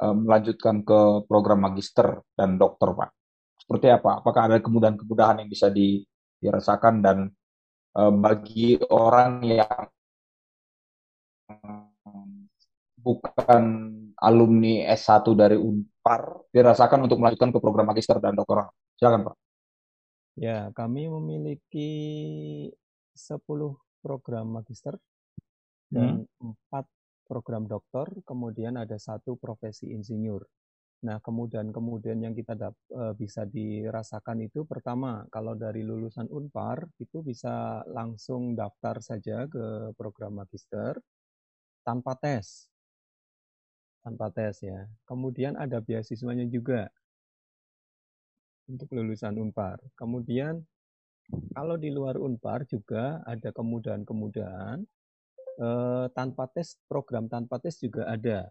melanjutkan 0.09 0.81
ke 0.81 1.29
program 1.29 1.61
magister 1.61 2.25
dan 2.33 2.57
dokter, 2.57 2.89
Pak? 2.89 3.09
Seperti 3.61 3.87
apa? 3.93 4.25
Apakah 4.25 4.49
ada 4.49 4.57
kemudahan-kemudahan 4.57 5.45
yang 5.45 5.49
bisa 5.49 5.69
dirasakan 5.69 7.05
dan 7.05 7.17
uh, 7.93 8.09
bagi 8.09 8.81
orang 8.89 9.45
yang 9.45 9.85
bukan 13.01 13.63
alumni 14.21 14.93
S1 14.93 15.25
dari 15.33 15.57
Unpar 15.57 16.45
dirasakan 16.53 17.09
untuk 17.09 17.17
melanjutkan 17.17 17.49
ke 17.49 17.59
program 17.59 17.89
magister 17.89 18.21
dan 18.21 18.37
doktoral. 18.37 18.69
Silakan 18.95 19.33
Pak. 19.33 19.35
Ya, 20.37 20.69
kami 20.71 21.11
memiliki 21.11 21.91
10 23.17 23.41
program 23.99 24.45
magister 24.47 24.95
dan 25.91 26.23
hmm. 26.39 26.55
4 26.71 27.00
program 27.31 27.63
doktor, 27.63 28.11
kemudian 28.27 28.75
ada 28.75 28.99
satu 28.99 29.39
profesi 29.39 29.87
insinyur. 29.95 30.43
Nah, 31.07 31.17
kemudian-kemudian 31.23 32.19
yang 32.19 32.35
kita 32.35 32.53
dap, 32.53 32.75
e, 32.91 33.15
bisa 33.15 33.47
dirasakan 33.47 34.43
itu 34.45 34.67
pertama, 34.67 35.23
kalau 35.31 35.55
dari 35.55 35.81
lulusan 35.81 36.27
Unpar 36.27 36.83
itu 36.99 37.23
bisa 37.23 37.81
langsung 37.89 38.53
daftar 38.53 38.99
saja 38.99 39.47
ke 39.47 39.95
program 39.95 40.43
magister 40.43 40.99
tanpa 41.87 42.19
tes. 42.19 42.69
Tanpa 44.05 44.29
tes 44.29 44.61
ya. 44.61 44.85
Kemudian 45.07 45.57
ada 45.57 45.81
beasiswanya 45.81 46.45
juga 46.45 46.85
untuk 48.69 48.93
lulusan 48.93 49.41
Unpar. 49.41 49.81
Kemudian 49.97 50.61
kalau 51.57 51.81
di 51.81 51.89
luar 51.89 52.21
Unpar 52.21 52.69
juga 52.69 53.25
ada 53.25 53.49
kemudahan-kemudahan 53.49 54.85
eh, 55.59 56.05
tanpa 56.15 56.47
tes, 56.51 56.79
program 56.85 57.27
tanpa 57.27 57.59
tes 57.59 57.75
juga 57.81 58.07
ada 58.07 58.47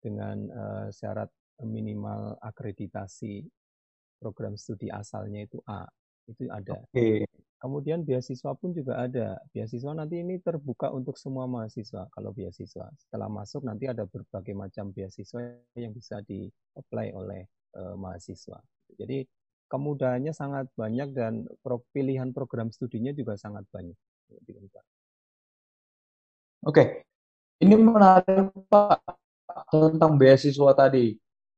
dengan 0.00 0.36
eh, 0.48 0.88
syarat 0.90 1.30
minimal 1.62 2.34
akreditasi 2.42 3.46
program 4.18 4.56
studi 4.56 4.88
asalnya 4.90 5.44
itu 5.44 5.60
A. 5.68 5.86
Itu 6.24 6.48
ada. 6.48 6.80
Oke. 6.80 7.28
Kemudian 7.60 8.04
beasiswa 8.04 8.52
pun 8.56 8.76
juga 8.76 9.00
ada. 9.00 9.40
Beasiswa 9.52 9.92
nanti 9.96 10.20
ini 10.20 10.36
terbuka 10.40 10.92
untuk 10.92 11.16
semua 11.16 11.48
mahasiswa 11.48 12.08
kalau 12.12 12.32
beasiswa. 12.32 12.92
Setelah 12.96 13.28
masuk 13.28 13.64
nanti 13.64 13.88
ada 13.88 14.04
berbagai 14.04 14.52
macam 14.52 14.92
beasiswa 14.92 15.40
yang 15.76 15.92
bisa 15.96 16.20
di-apply 16.24 17.16
oleh 17.16 17.48
uh, 17.76 17.96
mahasiswa. 17.96 18.60
Jadi 19.00 19.24
kemudahannya 19.68 20.36
sangat 20.36 20.68
banyak 20.76 21.08
dan 21.16 21.48
pilihan 21.92 22.36
program 22.36 22.68
studinya 22.68 23.16
juga 23.16 23.40
sangat 23.40 23.64
banyak. 23.72 23.96
Oke, 26.64 27.04
ini 27.60 27.76
menarik 27.76 28.48
Pak 28.72 29.04
tentang 29.68 30.16
beasiswa 30.16 30.72
tadi. 30.72 31.12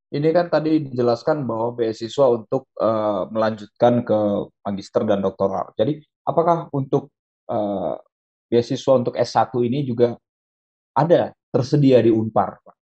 Ini 0.06 0.28
kan 0.34 0.50
tadi 0.50 0.82
dijelaskan 0.86 1.46
bahwa 1.46 1.78
beasiswa 1.78 2.26
untuk 2.30 2.70
uh, 2.78 3.26
melanjutkan 3.30 4.02
ke 4.06 4.18
magister 4.66 5.02
dan 5.06 5.22
doktoral. 5.22 5.70
Jadi, 5.78 5.98
apakah 6.26 6.70
untuk 6.74 7.10
uh, 7.50 7.98
beasiswa 8.50 8.92
untuk 8.98 9.14
S1 9.14 9.50
ini 9.66 9.86
juga 9.86 10.18
ada 10.94 11.34
tersedia 11.50 12.02
di 12.02 12.10
Unpar, 12.10 12.58
Pak? 12.62 12.76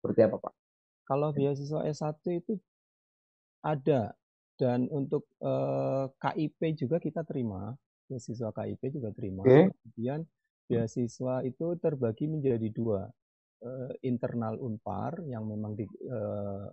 Seperti 0.00 0.20
apa, 0.24 0.36
Pak? 0.40 0.52
Kalau 1.08 1.32
beasiswa 1.32 1.80
S1 1.88 2.20
itu 2.36 2.56
ada 3.60 4.16
dan 4.60 4.92
untuk 4.92 5.24
eh, 5.40 6.04
KIP 6.20 6.76
juga 6.76 7.00
kita 7.00 7.24
terima, 7.24 7.72
beasiswa 8.04 8.52
KIP 8.52 8.92
juga 8.92 9.08
terima. 9.16 9.40
Oke. 9.40 9.72
Kemudian 9.72 10.28
beasiswa 10.70 11.42
itu 11.42 11.66
terbagi 11.82 12.30
menjadi 12.30 12.68
dua, 12.70 13.02
eh, 13.66 13.92
internal 14.06 14.54
Unpar 14.62 15.18
yang 15.26 15.50
memang 15.50 15.74
di, 15.74 15.82
eh, 15.86 16.66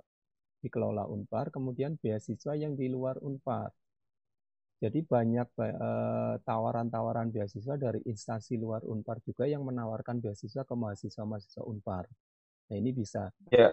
dikelola 0.62 1.10
Unpar, 1.10 1.50
kemudian 1.50 1.98
beasiswa 1.98 2.54
yang 2.54 2.78
di 2.78 2.86
luar 2.94 3.18
Unpar. 3.26 3.74
Jadi 4.78 5.02
banyak 5.02 5.50
eh, 5.58 6.36
tawaran-tawaran 6.46 7.34
beasiswa 7.34 7.74
dari 7.82 8.06
instansi 8.06 8.62
luar 8.62 8.86
Unpar 8.86 9.18
juga 9.26 9.50
yang 9.50 9.66
menawarkan 9.66 10.22
beasiswa 10.22 10.62
ke 10.62 10.76
mahasiswa-mahasiswa 10.78 11.66
Unpar. 11.66 12.06
Nah 12.70 12.76
ini 12.78 12.92
bisa 12.94 13.32
Ya. 13.50 13.72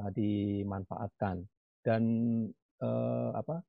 uh, 0.00 0.10
dimanfaatkan 0.12 1.44
dan 1.84 2.02
uh, 2.80 3.30
apa 3.36 3.60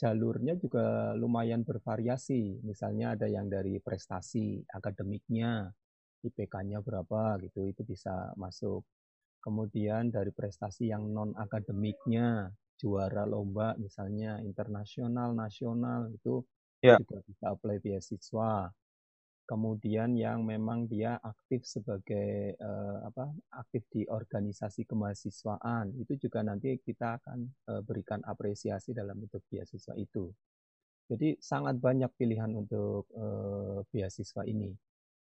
jalurnya 0.00 0.54
juga 0.58 1.14
lumayan 1.16 1.62
bervariasi. 1.68 2.62
Misalnya 2.66 3.14
ada 3.18 3.26
yang 3.30 3.46
dari 3.50 3.78
prestasi 3.82 4.62
akademiknya, 4.78 5.70
IPK-nya 6.26 6.78
berapa 6.86 7.38
gitu, 7.44 7.60
itu 7.72 7.82
bisa 7.86 8.32
masuk. 8.38 8.82
Kemudian 9.44 10.08
dari 10.10 10.32
prestasi 10.32 10.90
yang 10.92 11.12
non 11.12 11.30
akademiknya, 11.36 12.50
juara 12.80 13.24
lomba 13.28 13.76
misalnya 13.78 14.40
internasional, 14.42 15.30
nasional 15.36 16.10
itu 16.16 16.42
Ya. 16.82 16.98
juga 16.98 17.20
bisa 17.28 17.52
apply 17.54 17.78
beasiswa 17.84 18.70
kemudian 19.44 20.16
yang 20.16 20.44
memang 20.44 20.88
dia 20.88 21.20
aktif 21.20 21.68
sebagai 21.68 22.56
uh, 22.60 23.04
apa 23.04 23.28
aktif 23.60 23.84
di 23.92 24.08
organisasi 24.08 24.88
kemahasiswaan. 24.88 25.92
Itu 26.00 26.16
juga 26.16 26.40
nanti 26.40 26.80
kita 26.80 27.20
akan 27.20 27.38
uh, 27.68 27.80
berikan 27.84 28.24
apresiasi 28.24 28.96
dalam 28.96 29.20
bentuk 29.20 29.44
beasiswa 29.52 29.92
itu. 30.00 30.32
Jadi 31.04 31.36
sangat 31.36 31.76
banyak 31.76 32.08
pilihan 32.16 32.52
untuk 32.56 33.08
uh, 33.12 33.84
beasiswa 33.92 34.42
ini. 34.48 34.72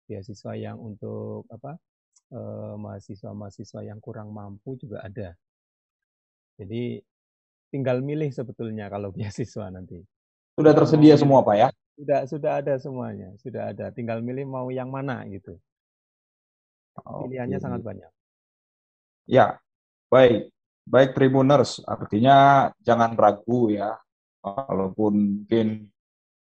Beasiswa 0.07 0.51
yang 0.55 0.79
untuk 0.79 1.45
apa 1.51 1.75
mahasiswa-mahasiswa 2.75 3.85
yang 3.85 4.01
kurang 4.01 4.33
mampu 4.33 4.75
juga 4.81 5.05
ada. 5.05 5.37
Jadi 6.57 6.97
tinggal 7.69 8.01
milih 8.01 8.33
sebetulnya 8.33 8.89
kalau 8.89 9.13
beasiswa 9.15 9.69
nanti. 9.69 10.01
Sudah 10.57 10.73
tersedia 10.73 11.15
semua 11.21 11.45
Pak 11.45 11.55
ya 11.55 11.69
sudah 11.95 12.19
sudah 12.27 12.51
ada 12.59 12.75
semuanya, 12.75 13.31
sudah 13.39 13.71
ada. 13.71 13.89
Tinggal 13.89 14.19
milih 14.19 14.45
mau 14.45 14.67
yang 14.67 14.91
mana 14.91 15.23
gitu. 15.31 15.55
Pilihannya 16.95 17.59
sangat 17.59 17.81
banyak. 17.83 18.11
Ya, 19.27 19.59
baik. 20.11 20.51
Baik 20.85 21.17
Tribuners, 21.17 21.81
artinya 21.81 22.69
jangan 22.85 23.17
ragu 23.17 23.73
ya. 23.73 23.97
Walaupun 24.45 25.41
mungkin 25.41 25.89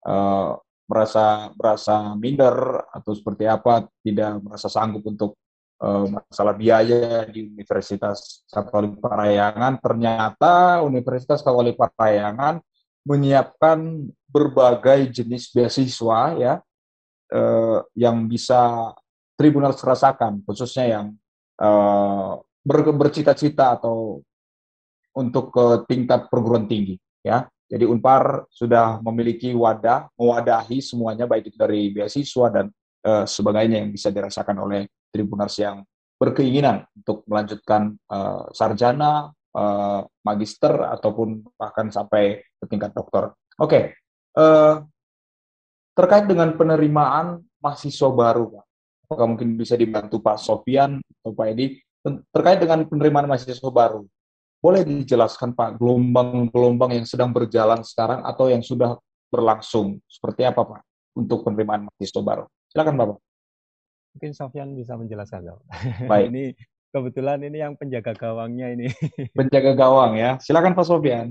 uh, 0.08 0.56
merasa 0.88 1.52
merasa 1.52 2.16
minder 2.16 2.88
atau 2.88 3.12
seperti 3.12 3.44
apa, 3.44 3.84
tidak 4.00 4.40
merasa 4.40 4.72
sanggup 4.72 5.04
untuk 5.04 5.36
uh, 5.84 6.08
masalah 6.08 6.56
biaya 6.56 7.28
di 7.28 7.52
Universitas 7.52 8.40
Katolik 8.48 8.96
Parayangan, 8.96 9.76
ternyata 9.76 10.80
Universitas 10.88 11.44
Katolik 11.44 11.76
Parayangan 11.76 12.64
menyiapkan 13.04 14.08
berbagai 14.28 15.10
jenis 15.10 15.50
beasiswa 15.50 16.20
ya 16.36 16.54
eh, 17.32 17.78
yang 17.96 18.28
bisa 18.28 18.92
tribunal 19.34 19.72
rasakan 19.72 20.44
khususnya 20.44 21.00
yang 21.00 21.06
eh, 21.58 22.32
ber, 22.64 22.78
bercita-cita 22.92 23.80
atau 23.80 24.20
untuk 25.16 25.50
ke 25.50 25.66
tingkat 25.90 26.30
perguruan 26.30 26.70
tinggi 26.70 26.96
ya. 27.24 27.48
Jadi 27.70 27.86
Unpar 27.86 28.50
sudah 28.50 28.98
memiliki 28.98 29.54
wadah 29.54 30.10
mewadahi 30.18 30.82
semuanya 30.82 31.30
baik 31.30 31.54
itu 31.54 31.56
dari 31.58 31.94
beasiswa 31.94 32.46
dan 32.50 32.66
eh, 33.06 33.24
sebagainya 33.26 33.86
yang 33.86 33.90
bisa 33.94 34.10
dirasakan 34.10 34.56
oleh 34.58 34.90
tribunal 35.14 35.46
yang 35.54 35.86
berkeinginan 36.18 36.82
untuk 36.98 37.22
melanjutkan 37.30 37.94
eh, 37.94 38.42
sarjana 38.50 39.30
eh, 39.56 40.00
magister 40.22 40.74
ataupun 40.98 41.42
bahkan 41.58 41.90
sampai 41.90 42.44
ke 42.60 42.64
tingkat 42.68 42.92
doktor. 42.92 43.34
Oke, 43.60 43.68
okay. 43.68 43.82
uh, 44.40 44.80
terkait 45.92 46.24
dengan 46.24 46.48
penerimaan 46.56 47.44
mahasiswa 47.60 48.08
baru, 48.08 48.56
Pak. 48.56 48.64
Apakah 49.04 49.26
mungkin 49.28 49.52
bisa 49.60 49.76
dibantu 49.76 50.16
Pak 50.22 50.40
Sofian 50.40 50.96
atau 51.20 51.36
Pak 51.36 51.46
Edi 51.52 51.76
terkait 52.32 52.56
dengan 52.56 52.88
penerimaan 52.88 53.28
mahasiswa 53.28 53.68
baru? 53.68 54.08
Boleh 54.60 54.84
dijelaskan 54.84 55.52
Pak 55.52 55.76
gelombang-gelombang 55.76 56.96
yang 56.96 57.04
sedang 57.04 57.32
berjalan 57.32 57.84
sekarang 57.84 58.24
atau 58.24 58.48
yang 58.48 58.64
sudah 58.64 58.96
berlangsung 59.28 60.00
seperti 60.08 60.48
apa 60.48 60.64
Pak 60.64 60.80
untuk 61.16 61.44
penerimaan 61.44 61.88
mahasiswa 61.88 62.20
baru? 62.24 62.44
Silakan 62.72 62.96
Bapak. 62.96 63.18
Mungkin 64.16 64.32
Sofian 64.32 64.72
bisa 64.72 64.96
menjelaskan. 64.96 65.58
Baik. 66.08 66.26
ini 66.32 66.44
kebetulan 66.90 67.40
ini 67.46 67.62
yang 67.62 67.74
penjaga 67.78 68.12
gawangnya 68.14 68.74
ini. 68.74 68.86
penjaga 69.38 69.72
gawang 69.74 70.18
ya. 70.18 70.36
Silakan 70.42 70.74
Pak 70.74 70.86
Sofian. 70.86 71.30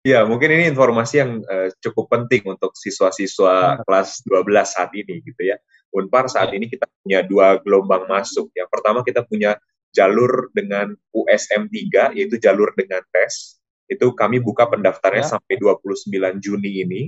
Ya, 0.00 0.24
mungkin 0.24 0.48
ini 0.48 0.72
informasi 0.72 1.20
yang 1.20 1.44
uh, 1.44 1.68
cukup 1.84 2.08
penting 2.08 2.48
untuk 2.48 2.72
siswa-siswa 2.72 3.84
kelas 3.84 4.24
12 4.24 4.48
saat 4.64 4.90
ini 4.96 5.20
gitu 5.20 5.42
ya. 5.44 5.60
Unpar 5.92 6.24
saat 6.32 6.56
ini 6.56 6.72
kita 6.72 6.88
punya 7.04 7.20
dua 7.20 7.60
gelombang 7.60 8.08
masuk. 8.08 8.48
Yang 8.56 8.68
pertama 8.72 9.04
kita 9.04 9.26
punya 9.28 9.60
jalur 9.92 10.48
dengan 10.56 10.94
USM 11.12 11.68
3 11.68 12.16
yaitu 12.16 12.40
jalur 12.40 12.72
dengan 12.72 13.04
tes. 13.12 13.60
Itu 13.90 14.14
kami 14.16 14.40
buka 14.40 14.70
pendaftarnya 14.70 15.26
ya. 15.26 15.36
sampai 15.36 15.58
29 15.60 16.08
Juni 16.40 16.80
ini. 16.80 17.02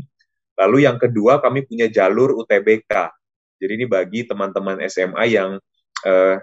Lalu 0.60 0.84
yang 0.84 1.00
kedua 1.00 1.40
kami 1.40 1.64
punya 1.64 1.88
jalur 1.88 2.36
UTBK. 2.44 2.92
Jadi 3.56 3.72
ini 3.72 3.86
bagi 3.88 4.26
teman-teman 4.28 4.82
SMA 4.90 5.32
yang 5.32 5.56
uh, 6.06 6.36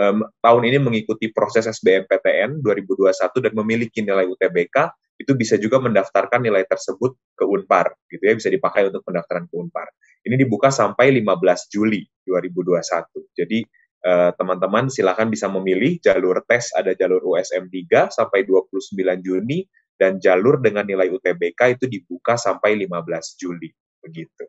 um, 0.00 0.16
tahun 0.40 0.62
ini 0.68 0.78
mengikuti 0.80 1.32
proses 1.32 1.68
SBMPTN 1.68 2.60
2021 2.60 3.12
dan 3.44 3.52
memiliki 3.52 4.00
nilai 4.04 4.28
UTBK 4.28 4.76
itu 5.16 5.32
bisa 5.32 5.56
juga 5.56 5.80
mendaftarkan 5.80 6.44
nilai 6.44 6.68
tersebut 6.68 7.16
ke 7.32 7.44
Unpar, 7.48 7.96
gitu 8.12 8.20
ya, 8.20 8.36
bisa 8.36 8.52
dipakai 8.52 8.92
untuk 8.92 9.00
pendaftaran 9.00 9.48
ke 9.48 9.54
Unpar. 9.56 9.88
Ini 10.28 10.36
dibuka 10.36 10.68
sampai 10.68 11.08
15 11.24 11.72
Juli 11.72 12.04
2021. 12.28 13.24
Jadi 13.32 13.64
eh, 14.04 14.30
teman-teman 14.36 14.92
silakan 14.92 15.32
bisa 15.32 15.48
memilih 15.48 15.96
jalur 16.04 16.44
tes 16.44 16.68
ada 16.76 16.92
jalur 16.92 17.22
USM 17.32 17.72
3 17.72 18.12
sampai 18.12 18.44
29 18.44 18.92
Juni 19.24 19.64
dan 19.96 20.20
jalur 20.20 20.60
dengan 20.60 20.84
nilai 20.84 21.08
UTBK 21.08 21.80
itu 21.80 21.84
dibuka 21.88 22.36
sampai 22.36 22.76
15 22.76 23.40
Juli, 23.40 23.72
begitu. 24.04 24.44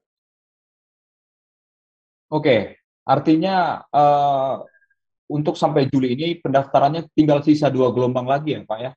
Oke, 2.28 2.84
artinya 3.08 3.88
uh, 3.88 4.60
untuk 5.32 5.56
sampai 5.56 5.88
Juli 5.88 6.14
ini 6.20 6.28
pendaftarannya 6.44 7.08
tinggal 7.16 7.40
sisa 7.42 7.72
dua 7.72 7.96
gelombang 7.96 8.28
lagi 8.28 8.60
ya, 8.60 8.62
Pak 8.68 8.80
ya? 8.84 8.92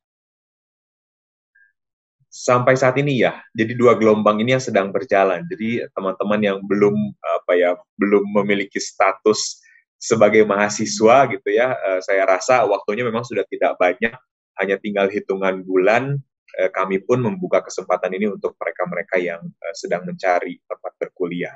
sampai 2.30 2.78
saat 2.78 2.94
ini 3.02 3.26
ya. 3.26 3.42
Jadi 3.50 3.74
dua 3.74 3.98
gelombang 3.98 4.38
ini 4.38 4.54
yang 4.54 4.62
sedang 4.62 4.94
berjalan. 4.94 5.42
Jadi 5.50 5.82
teman-teman 5.90 6.40
yang 6.40 6.58
belum 6.62 6.94
apa 7.18 7.52
ya 7.58 7.70
belum 7.98 8.22
memiliki 8.40 8.78
status 8.78 9.58
sebagai 10.00 10.46
mahasiswa 10.48 11.28
gitu 11.28 11.48
ya, 11.52 11.76
uh, 11.76 12.00
saya 12.00 12.24
rasa 12.24 12.64
waktunya 12.64 13.04
memang 13.04 13.20
sudah 13.20 13.44
tidak 13.44 13.76
banyak, 13.76 14.16
hanya 14.56 14.76
tinggal 14.80 15.12
hitungan 15.12 15.60
bulan. 15.60 16.16
Uh, 16.56 16.70
kami 16.72 17.04
pun 17.04 17.20
membuka 17.20 17.60
kesempatan 17.60 18.16
ini 18.16 18.30
untuk 18.32 18.56
mereka-mereka 18.56 19.20
yang 19.20 19.42
sedang 19.76 20.08
mencari 20.08 20.56
tempat 20.64 20.92
berkuliah. 20.96 21.52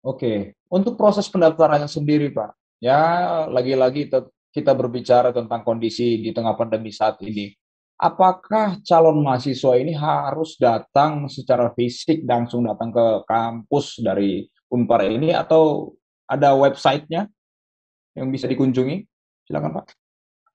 Oke, 0.00 0.56
untuk 0.72 0.96
proses 0.96 1.28
pendaftarannya 1.28 1.88
sendiri, 1.88 2.32
Pak. 2.32 2.56
Ya, 2.80 3.44
lagi-lagi 3.52 4.08
kita 4.50 4.72
berbicara 4.72 5.30
tentang 5.36 5.60
kondisi 5.60 6.16
di 6.24 6.32
tengah 6.32 6.56
pandemi 6.56 6.88
saat 6.88 7.20
ini 7.20 7.52
apakah 8.00 8.80
calon 8.80 9.20
mahasiswa 9.20 9.76
ini 9.76 9.92
harus 9.92 10.56
datang 10.56 11.28
secara 11.28 11.68
fisik 11.76 12.24
langsung 12.24 12.64
datang 12.64 12.88
ke 12.90 13.06
kampus 13.28 14.00
dari 14.00 14.48
Unpar 14.72 15.04
ini 15.04 15.36
atau 15.36 15.92
ada 16.24 16.56
websitenya 16.56 17.28
yang 18.16 18.32
bisa 18.32 18.48
dikunjungi? 18.48 19.04
Silakan 19.44 19.82
Pak. 19.82 19.86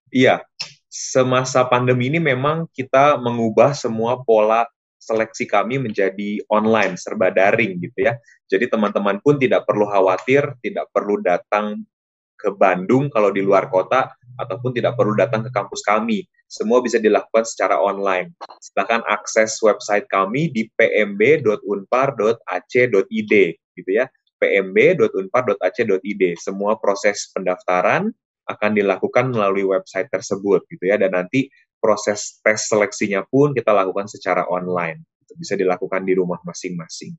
Iya, 0.08 0.42
semasa 0.88 1.62
pandemi 1.68 2.08
ini 2.10 2.18
memang 2.18 2.64
kita 2.72 3.20
mengubah 3.20 3.76
semua 3.76 4.18
pola 4.24 4.66
seleksi 5.06 5.46
kami 5.46 5.78
menjadi 5.78 6.42
online, 6.50 6.98
serba 6.98 7.30
daring 7.30 7.78
gitu 7.78 8.10
ya. 8.10 8.18
Jadi 8.50 8.66
teman-teman 8.66 9.22
pun 9.22 9.38
tidak 9.38 9.62
perlu 9.62 9.86
khawatir, 9.86 10.58
tidak 10.58 10.90
perlu 10.90 11.22
datang 11.22 11.86
ke 12.36 12.50
Bandung 12.52 13.08
kalau 13.08 13.30
di 13.32 13.40
luar 13.40 13.70
kota 13.72 14.12
ataupun 14.36 14.74
tidak 14.76 14.98
perlu 14.98 15.14
datang 15.16 15.46
ke 15.46 15.50
kampus 15.54 15.86
kami. 15.86 16.26
Semua 16.46 16.82
bisa 16.84 16.98
dilakukan 17.00 17.46
secara 17.46 17.78
online. 17.80 18.34
Silakan 18.60 19.02
akses 19.06 19.58
website 19.62 20.06
kami 20.10 20.50
di 20.52 20.68
pmb.unpar.ac.id 20.74 21.54
gitu 23.78 23.90
ya. 23.90 24.06
pmb.unpar.ac.id. 24.36 26.22
Semua 26.36 26.76
proses 26.76 27.32
pendaftaran 27.32 28.12
akan 28.46 28.70
dilakukan 28.78 29.34
melalui 29.34 29.66
website 29.66 30.06
tersebut 30.12 30.62
gitu 30.70 30.86
ya 30.86 31.00
dan 31.00 31.18
nanti 31.18 31.50
proses 31.86 32.42
tes 32.42 32.66
seleksinya 32.66 33.22
pun 33.22 33.54
kita 33.54 33.70
lakukan 33.70 34.10
secara 34.10 34.42
online. 34.50 35.06
Bisa 35.38 35.54
dilakukan 35.54 36.02
di 36.02 36.18
rumah 36.18 36.42
masing-masing. 36.42 37.14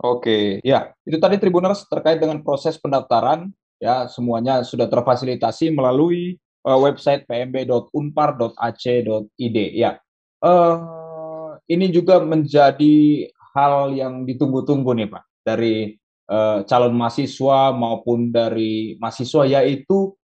Oke, 0.00 0.64
ya 0.64 0.96
itu 1.04 1.20
tadi 1.20 1.36
Tribuners 1.36 1.84
terkait 1.84 2.16
dengan 2.16 2.40
proses 2.40 2.80
pendaftaran 2.80 3.52
ya 3.76 4.08
semuanya 4.08 4.64
sudah 4.64 4.88
terfasilitasi 4.88 5.76
melalui 5.76 6.40
uh, 6.64 6.80
website 6.80 7.28
pmb.unpar.ac.id 7.28 9.58
ya. 9.76 10.00
Uh, 10.40 11.60
ini 11.68 11.92
juga 11.92 12.24
menjadi 12.24 13.28
hal 13.52 13.92
yang 13.92 14.24
ditunggu-tunggu 14.24 14.96
nih 14.96 15.12
Pak 15.12 15.44
dari 15.44 16.00
uh, 16.32 16.64
calon 16.64 16.96
mahasiswa 16.96 17.76
maupun 17.76 18.32
dari 18.32 18.96
mahasiswa 18.96 19.44
yaitu 19.44 20.16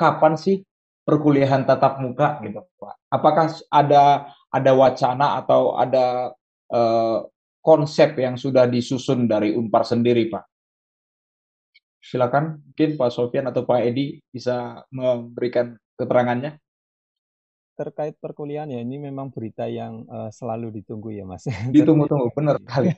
kapan 0.00 0.40
sih 0.40 0.64
perkuliahan 1.10 1.66
tatap 1.66 1.98
muka 1.98 2.38
gitu 2.46 2.62
Pak? 2.78 2.94
Apakah 3.10 3.50
ada 3.66 4.30
ada 4.54 4.72
wacana 4.78 5.42
atau 5.42 5.74
ada 5.74 6.30
uh, 6.70 7.26
konsep 7.58 8.14
yang 8.14 8.38
sudah 8.38 8.70
disusun 8.70 9.26
dari 9.26 9.58
Unpar 9.58 9.82
sendiri 9.82 10.30
Pak? 10.30 10.46
Silakan, 11.98 12.62
mungkin 12.62 12.90
Pak 12.94 13.10
Sofian 13.10 13.50
atau 13.50 13.66
Pak 13.66 13.82
Edi 13.82 14.22
bisa 14.30 14.86
memberikan 14.94 15.74
keterangannya. 15.98 16.56
Terkait 17.74 18.14
perkuliahan 18.22 18.70
ya, 18.70 18.80
ini 18.80 19.02
memang 19.02 19.34
berita 19.34 19.66
yang 19.66 20.06
uh, 20.06 20.30
selalu 20.30 20.80
ditunggu 20.80 21.10
ya 21.10 21.26
Mas. 21.26 21.44
Ditunggu-tunggu, 21.74 22.30
benar 22.32 22.56
kali. 22.62 22.94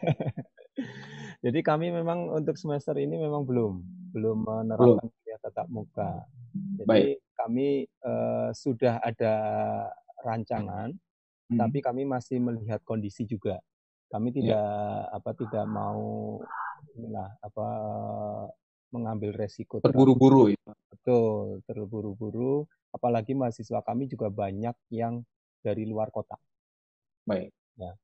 Jadi 1.44 1.58
kami 1.66 1.90
memang 1.90 2.30
untuk 2.30 2.54
semester 2.54 2.94
ini 3.00 3.18
memang 3.18 3.42
belum 3.42 3.72
belum 4.14 4.36
menerapkan 4.46 5.10
tatap 5.43 5.66
muka. 5.66 6.22
Jadi 6.78 6.86
Baik. 6.88 7.16
kami 7.34 7.84
uh, 8.07 8.55
sudah 8.55 9.03
ada 9.03 9.34
rancangan, 10.22 10.95
hmm. 10.95 11.59
tapi 11.59 11.82
kami 11.82 12.07
masih 12.07 12.38
melihat 12.38 12.78
kondisi 12.86 13.26
juga. 13.26 13.59
Kami 14.12 14.30
ya. 14.30 14.34
tidak 14.38 14.62
ya. 14.62 15.16
apa 15.18 15.30
tidak 15.34 15.64
mau 15.66 16.38
inilah 16.95 17.28
apa 17.40 17.66
mengambil 18.93 19.32
resiko 19.32 19.80
terburu-buru 19.80 20.53
ya. 20.53 20.72
Betul, 20.93 21.64
terburu-buru. 21.64 22.68
Apalagi 22.93 23.32
mahasiswa 23.32 23.80
kami 23.80 24.05
juga 24.05 24.28
banyak 24.28 24.76
yang 24.93 25.24
dari 25.64 25.88
luar 25.88 26.12
kota. 26.12 26.36
Baik. 27.24 27.51
Ya, 27.80 27.97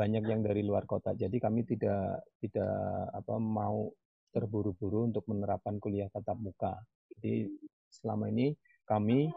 banyak 0.00 0.24
yang 0.24 0.40
dari 0.40 0.64
luar 0.64 0.88
kota. 0.88 1.12
Jadi 1.12 1.36
kami 1.36 1.68
tidak 1.68 2.24
tidak 2.40 2.72
apa 3.12 3.36
mau 3.36 3.92
terburu-buru 4.30 5.10
untuk 5.10 5.26
menerapkan 5.26 5.78
kuliah 5.82 6.08
tatap 6.10 6.38
muka. 6.38 6.78
Jadi 7.14 7.50
selama 7.90 8.30
ini 8.30 8.54
kami 8.86 9.30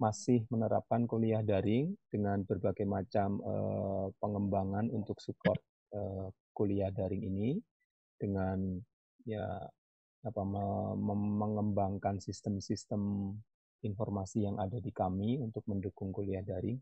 masih 0.00 0.48
menerapkan 0.48 1.04
kuliah 1.04 1.44
daring 1.44 1.92
dengan 2.08 2.40
berbagai 2.42 2.88
macam 2.88 3.36
uh, 3.44 4.08
pengembangan 4.18 4.88
untuk 4.90 5.20
support 5.20 5.60
uh, 5.92 6.32
kuliah 6.56 6.88
daring 6.88 7.20
ini 7.20 7.60
dengan 8.16 8.80
ya 9.28 9.44
apa 10.20 10.42
mengembangkan 11.00 12.20
sistem-sistem 12.20 13.32
informasi 13.80 14.44
yang 14.44 14.60
ada 14.60 14.76
di 14.76 14.92
kami 14.92 15.40
untuk 15.40 15.64
mendukung 15.64 16.12
kuliah 16.12 16.44
daring. 16.44 16.76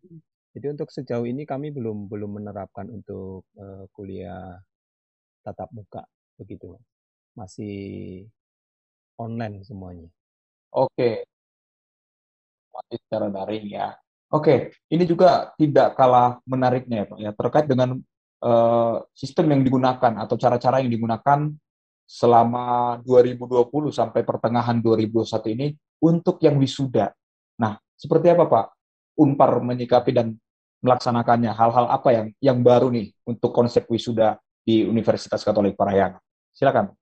Jadi 0.55 0.66
untuk 0.75 0.91
sejauh 0.91 1.23
ini 1.23 1.47
kami 1.47 1.71
belum 1.71 2.11
belum 2.11 2.43
menerapkan 2.43 2.91
untuk 2.91 3.47
uh, 3.55 3.87
kuliah 3.95 4.59
tatap 5.47 5.71
muka 5.71 6.03
begitu. 6.35 6.75
Masih 7.39 7.76
online 9.14 9.62
semuanya. 9.62 10.11
Oke. 10.74 11.22
Masih 12.74 12.99
secara 13.07 13.30
daring 13.30 13.70
ya. 13.70 13.95
Oke, 14.28 14.76
ini 14.93 15.09
juga 15.09 15.57
tidak 15.57 15.97
kalah 15.97 16.36
menariknya 16.45 17.01
ya 17.01 17.07
Pak 17.09 17.18
ya 17.18 17.30
terkait 17.32 17.64
dengan 17.64 17.97
uh, 18.45 19.01
sistem 19.16 19.57
yang 19.57 19.62
digunakan 19.64 20.12
atau 20.20 20.36
cara-cara 20.36 20.84
yang 20.84 20.93
digunakan 20.93 21.49
selama 22.05 23.01
2020 23.09 23.89
sampai 23.89 24.20
pertengahan 24.28 24.84
2021 24.84 25.57
ini 25.57 25.66
untuk 26.05 26.45
yang 26.45 26.61
wisuda. 26.61 27.09
Nah, 27.57 27.80
seperti 27.97 28.28
apa 28.28 28.45
Pak 28.45 28.66
Unpar 29.16 29.64
menyikapi 29.64 30.12
dan 30.12 30.36
melaksanakannya? 30.84 31.57
Hal-hal 31.57 31.86
apa 31.89 32.09
yang 32.12 32.26
yang 32.45 32.59
baru 32.61 32.93
nih 32.93 33.09
untuk 33.24 33.57
konsep 33.57 33.89
wisuda 33.89 34.36
di 34.61 34.84
Universitas 34.84 35.41
Katolik 35.41 35.72
Parahyangan? 35.72 36.20
Silakan. 36.53 36.93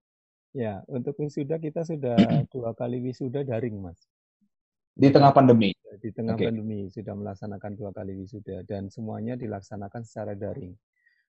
Ya, 0.56 0.80
untuk 0.88 1.20
wisuda 1.20 1.60
kita 1.60 1.84
sudah 1.84 2.16
dua 2.52 2.72
kali 2.72 3.04
wisuda 3.04 3.44
daring, 3.44 3.76
Mas. 3.76 4.00
Di 4.96 5.12
tengah 5.12 5.28
pandemi. 5.36 5.76
Di 6.00 6.08
tengah 6.08 6.32
okay. 6.32 6.48
pandemi 6.48 6.88
sudah 6.88 7.12
melaksanakan 7.12 7.72
dua 7.76 7.92
kali 7.92 8.16
wisuda 8.16 8.64
dan 8.64 8.88
semuanya 8.88 9.36
dilaksanakan 9.36 10.00
secara 10.08 10.32
daring. 10.32 10.72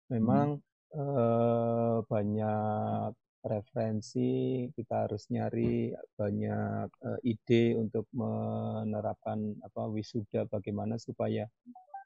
Memang 0.07 0.63
hmm. 0.95 0.95
eh, 0.95 1.97
banyak 2.07 3.11
referensi, 3.43 4.63
kita 4.71 5.07
harus 5.07 5.27
nyari 5.31 5.95
banyak 6.19 6.87
uh, 6.99 7.19
ide 7.23 7.79
untuk 7.79 8.03
menerapkan 8.11 9.55
apa 9.63 9.87
wisuda 9.87 10.43
bagaimana 10.51 10.99
supaya 10.99 11.47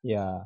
ya 0.05 0.45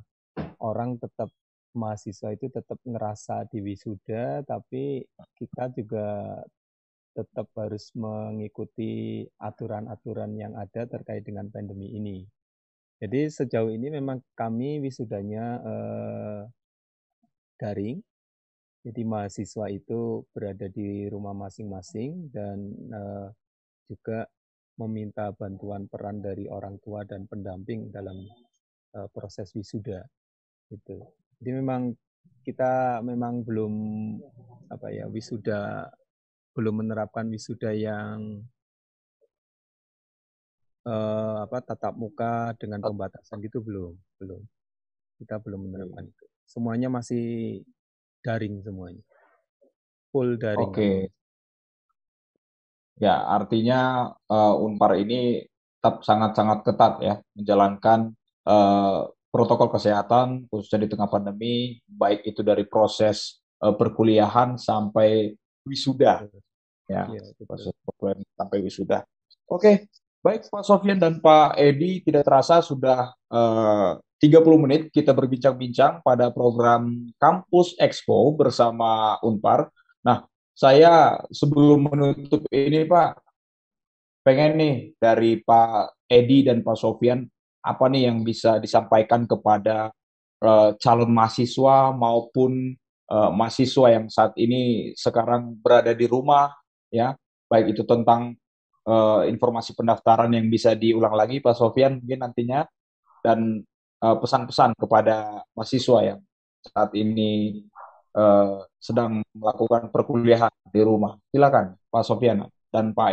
orang 0.64 0.96
tetap 0.96 1.28
mahasiswa 1.76 2.32
itu 2.32 2.48
tetap 2.48 2.80
ngerasa 2.88 3.44
di 3.52 3.60
wisuda 3.60 4.48
tapi 4.48 5.04
kita 5.36 5.68
juga 5.76 6.40
tetap 7.16 7.48
harus 7.56 7.96
mengikuti 7.96 9.24
aturan-aturan 9.40 10.36
yang 10.36 10.54
ada 10.60 10.84
terkait 10.84 11.24
dengan 11.24 11.48
pandemi 11.48 11.96
ini. 11.96 12.28
Jadi 13.00 13.32
sejauh 13.32 13.72
ini 13.72 13.88
memang 13.88 14.20
kami 14.36 14.84
wisudanya 14.84 15.64
eh, 15.64 16.42
daring, 17.56 18.04
jadi 18.86 19.02
mahasiswa 19.02 19.66
itu 19.74 20.22
berada 20.30 20.70
di 20.70 21.10
rumah 21.10 21.34
masing-masing 21.34 22.30
dan 22.30 22.70
uh, 22.94 23.34
juga 23.90 24.30
meminta 24.78 25.34
bantuan 25.34 25.90
peran 25.90 26.22
dari 26.22 26.46
orang 26.46 26.78
tua 26.86 27.02
dan 27.02 27.26
pendamping 27.26 27.90
dalam 27.90 28.14
uh, 28.94 29.10
proses 29.10 29.50
wisuda. 29.58 30.06
Gitu. 30.70 31.02
Jadi 31.42 31.50
memang 31.58 31.98
kita 32.46 33.02
memang 33.02 33.42
belum 33.42 33.74
apa 34.70 34.94
ya 34.94 35.10
wisuda 35.10 35.90
belum 36.56 36.82
menerapkan 36.82 37.28
wisuda 37.28 37.76
yang 37.76 38.42
uh, 40.88 41.44
apa 41.44 41.60
tatap 41.62 41.94
muka 42.00 42.56
dengan 42.56 42.80
pembatasan 42.80 43.44
gitu 43.44 43.60
belum 43.60 43.94
belum 44.24 44.42
kita 45.20 45.44
belum 45.44 45.68
menerapkan 45.68 46.08
itu 46.08 46.26
semuanya 46.48 46.88
masih 46.88 47.62
daring 48.26 48.62
semuanya. 48.66 49.06
Full 50.10 50.42
daring. 50.42 50.66
Oke. 50.66 50.74
Okay. 50.74 50.98
Ya, 52.98 53.22
artinya 53.22 54.10
uh, 54.32 54.56
Unpar 54.58 54.98
ini 54.98 55.46
tetap 55.78 56.02
sangat-sangat 56.02 56.66
ketat 56.66 56.94
ya 57.04 57.16
menjalankan 57.38 58.16
uh, 58.48 59.12
protokol 59.30 59.70
kesehatan 59.70 60.48
khususnya 60.48 60.88
di 60.88 60.90
tengah 60.90 61.12
pandemi, 61.12 61.78
baik 61.86 62.24
itu 62.24 62.42
dari 62.42 62.64
proses 62.66 63.44
uh, 63.62 63.76
perkuliahan 63.76 64.56
sampai 64.56 65.36
wisuda. 65.66 66.30
Ya, 66.86 67.10
ya 67.10 67.22
proses 67.50 67.74
perkuliahan 67.82 68.22
sampai 68.38 68.58
wisuda. 68.62 69.04
Oke, 69.50 69.90
baik 70.22 70.50
Pak 70.50 70.64
Sofian 70.66 71.02
dan 71.02 71.18
Pak 71.22 71.58
Edi, 71.58 72.02
tidak 72.06 72.26
terasa 72.30 72.62
sudah 72.62 73.14
uh, 73.34 73.98
30 74.22 74.64
menit 74.64 74.82
kita 74.90 75.12
berbincang-bincang 75.12 76.02
pada 76.06 76.32
program 76.32 77.10
Kampus 77.20 77.76
Expo 77.82 78.34
bersama 78.38 79.20
Unpar. 79.22 79.70
Nah, 80.06 80.26
saya 80.56 81.20
sebelum 81.30 81.90
menutup 81.92 82.46
ini 82.54 82.88
Pak, 82.88 83.22
pengen 84.26 84.52
nih 84.58 84.76
dari 84.98 85.42
Pak 85.44 86.08
Edi 86.08 86.48
dan 86.48 86.64
Pak 86.64 86.78
Sofian, 86.80 87.26
apa 87.66 87.86
nih 87.90 88.10
yang 88.10 88.22
bisa 88.22 88.62
disampaikan 88.62 89.26
kepada 89.26 89.90
uh, 90.46 90.78
calon 90.78 91.12
mahasiswa 91.12 91.94
maupun 91.94 92.78
uh, 93.10 93.32
mahasiswa 93.34 93.88
yang 93.92 94.06
saat 94.10 94.34
ini 94.38 94.94
sekarang 94.98 95.58
berada 95.60 95.92
di 95.94 96.06
rumah, 96.06 96.54
ya, 96.90 97.18
baik 97.50 97.78
itu 97.78 97.84
tentang 97.84 98.38
uh, 98.88 99.26
informasi 99.28 99.74
pendaftaran 99.78 100.32
yang 100.34 100.48
bisa 100.50 100.74
diulang 100.74 101.14
lagi 101.14 101.42
Pak 101.42 101.56
Sofian 101.58 102.02
mungkin 102.02 102.22
nantinya, 102.26 102.66
dan 103.26 103.66
Eh, 104.06 104.18
pesan-pesan 104.22 104.78
kepada 104.78 105.42
mahasiswa 105.58 106.00
yang 106.04 106.20
saat 106.66 106.92
ini 106.98 107.62
uh, 108.18 108.62
sedang 108.78 109.22
melakukan 109.34 109.90
perkuliahan 109.90 110.54
di 110.70 110.82
rumah. 110.84 111.18
Silakan 111.34 111.74
Pak 111.90 112.04
Sofiana 112.06 112.46
dan 112.70 112.94
Pak 112.94 113.10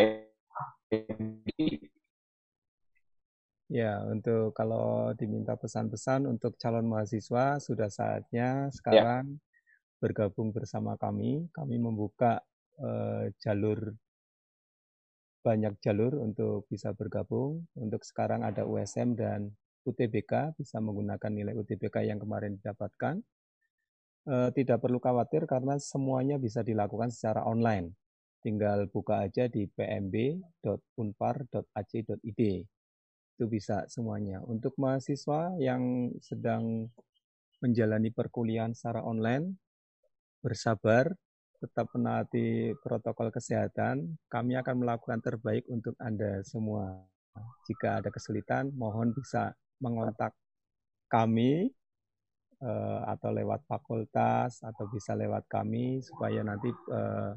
Edi. 0.91 1.87
Ya, 3.73 4.05
untuk 4.05 4.53
kalau 4.53 5.17
diminta 5.17 5.57
pesan-pesan 5.57 6.29
untuk 6.29 6.61
calon 6.61 6.85
mahasiswa 6.85 7.57
sudah 7.57 7.89
saatnya 7.89 8.69
sekarang 8.75 9.39
ya. 9.39 9.52
Bergabung 10.03 10.51
bersama 10.51 10.99
kami. 10.99 11.47
Kami 11.55 11.79
membuka 11.79 12.43
uh, 12.83 13.31
jalur 13.39 13.95
banyak 15.43 15.75
jalur 15.79 16.19
untuk 16.19 16.67
bisa 16.67 16.91
bergabung. 16.91 17.63
Untuk 17.79 18.03
sekarang 18.03 18.43
ada 18.43 18.67
USM 18.67 19.15
dan 19.15 19.55
UTBK, 19.87 20.59
bisa 20.59 20.83
menggunakan 20.83 21.31
nilai 21.31 21.55
UTBK 21.55 22.11
yang 22.11 22.19
kemarin 22.19 22.59
didapatkan. 22.59 23.23
Uh, 24.23 24.55
tidak 24.55 24.79
perlu 24.79 25.03
khawatir 25.03 25.51
karena 25.51 25.83
semuanya 25.83 26.39
bisa 26.39 26.63
dilakukan 26.63 27.11
secara 27.11 27.43
online. 27.43 27.91
Tinggal 28.43 28.91
buka 28.91 29.23
aja 29.27 29.51
di 29.51 29.67
pmb.unpar.ac.id. 29.71 32.43
Itu 33.35 33.45
bisa 33.51 33.83
semuanya. 33.91 34.39
Untuk 34.47 34.79
mahasiswa 34.79 35.59
yang 35.59 36.15
sedang 36.23 36.87
menjalani 37.63 38.11
perkuliahan 38.11 38.75
secara 38.75 39.07
online, 39.07 39.62
bersabar, 40.43 41.07
tetap 41.63 41.87
menaati 41.95 42.75
protokol 42.83 43.31
kesehatan, 43.31 44.19
kami 44.27 44.59
akan 44.59 44.83
melakukan 44.83 45.23
terbaik 45.23 45.63
untuk 45.71 45.95
Anda 46.03 46.43
semua. 46.43 47.07
Jika 47.71 48.03
ada 48.03 48.11
kesulitan, 48.11 48.75
mohon 48.75 49.15
bisa 49.15 49.55
mengontak 49.79 50.35
kami 51.07 51.71
eh, 52.61 53.01
atau 53.07 53.31
lewat 53.31 53.63
fakultas 53.71 54.61
atau 54.61 54.85
bisa 54.91 55.15
lewat 55.15 55.47
kami 55.47 56.03
supaya 56.03 56.43
nanti 56.43 56.69
eh, 56.69 57.33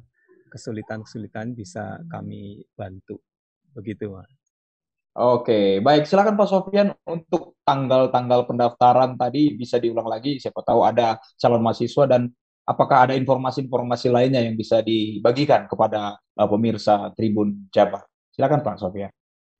kesulitan-kesulitan 0.50 1.54
bisa 1.54 2.02
kami 2.10 2.66
bantu. 2.74 3.22
Begitu, 3.78 4.10
Mas. 4.10 4.32
Oke, 5.16 5.80
baik. 5.80 6.04
Silakan 6.12 6.36
Pak 6.36 6.48
Sofian 6.52 6.92
untuk 7.08 7.56
tanggal-tanggal 7.64 8.44
pendaftaran 8.52 9.16
tadi 9.16 9.56
bisa 9.56 9.80
diulang 9.80 10.12
lagi. 10.12 10.44
Siapa 10.44 10.60
tahu 10.60 10.84
ada 10.84 11.16
calon 11.40 11.64
mahasiswa 11.64 12.04
dan 12.04 12.28
apakah 12.66 13.10
ada 13.10 13.14
informasi-informasi 13.14 14.10
lainnya 14.10 14.42
yang 14.42 14.58
bisa 14.58 14.82
dibagikan 14.82 15.70
kepada 15.70 16.18
uh, 16.18 16.48
pemirsa 16.50 17.14
Tribun 17.14 17.70
Jabar? 17.70 18.04
Silakan 18.34 18.66
Pak 18.66 18.82
Sofia. 18.82 19.08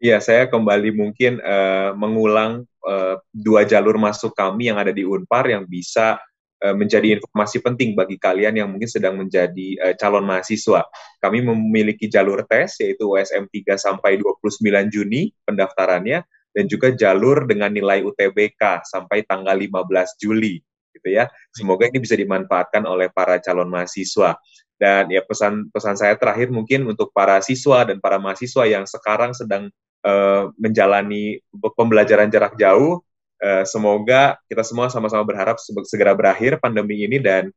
Iya, 0.02 0.20
saya 0.20 0.52
kembali 0.52 0.92
mungkin 0.92 1.40
uh, 1.40 1.96
mengulang 1.96 2.68
uh, 2.84 3.16
dua 3.32 3.64
jalur 3.64 3.96
masuk 3.96 4.36
kami 4.36 4.68
yang 4.68 4.82
ada 4.82 4.92
di 4.92 5.08
Unpar 5.08 5.48
yang 5.48 5.64
bisa 5.64 6.20
menjadi 6.66 7.20
informasi 7.20 7.62
penting 7.62 7.94
bagi 7.94 8.18
kalian 8.18 8.58
yang 8.58 8.72
mungkin 8.72 8.90
sedang 8.90 9.20
menjadi 9.22 9.78
uh, 9.86 9.94
calon 10.02 10.26
mahasiswa. 10.26 10.82
Kami 11.22 11.46
memiliki 11.46 12.10
jalur 12.10 12.42
tes 12.48 12.82
yaitu 12.82 13.06
USM 13.06 13.46
3 13.46 13.78
sampai 13.78 14.18
29 14.18 14.66
Juni 14.90 15.30
pendaftarannya 15.46 16.26
dan 16.56 16.66
juga 16.66 16.90
jalur 16.96 17.46
dengan 17.46 17.70
nilai 17.70 18.02
UTBK 18.02 18.88
sampai 18.88 19.28
tanggal 19.28 19.54
15 19.54 20.18
Juli 20.18 20.64
gitu 20.96 21.12
ya. 21.12 21.28
Semoga 21.52 21.92
ini 21.92 22.00
bisa 22.00 22.16
dimanfaatkan 22.16 22.88
oleh 22.88 23.12
para 23.12 23.38
calon 23.44 23.68
mahasiswa. 23.68 24.40
Dan 24.76 25.08
ya 25.08 25.24
pesan-pesan 25.24 25.96
saya 25.96 26.16
terakhir 26.20 26.52
mungkin 26.52 26.84
untuk 26.88 27.12
para 27.16 27.40
siswa 27.40 27.88
dan 27.88 28.04
para 28.04 28.20
mahasiswa 28.20 28.64
yang 28.68 28.84
sekarang 28.84 29.32
sedang 29.32 29.72
uh, 30.04 30.52
menjalani 30.60 31.40
pembelajaran 31.76 32.28
jarak 32.28 32.60
jauh, 32.60 33.00
uh, 33.40 33.64
semoga 33.64 34.36
kita 34.52 34.68
semua 34.68 34.92
sama-sama 34.92 35.24
berharap 35.24 35.56
segera 35.88 36.12
berakhir 36.12 36.60
pandemi 36.60 37.08
ini 37.08 37.24
dan 37.24 37.56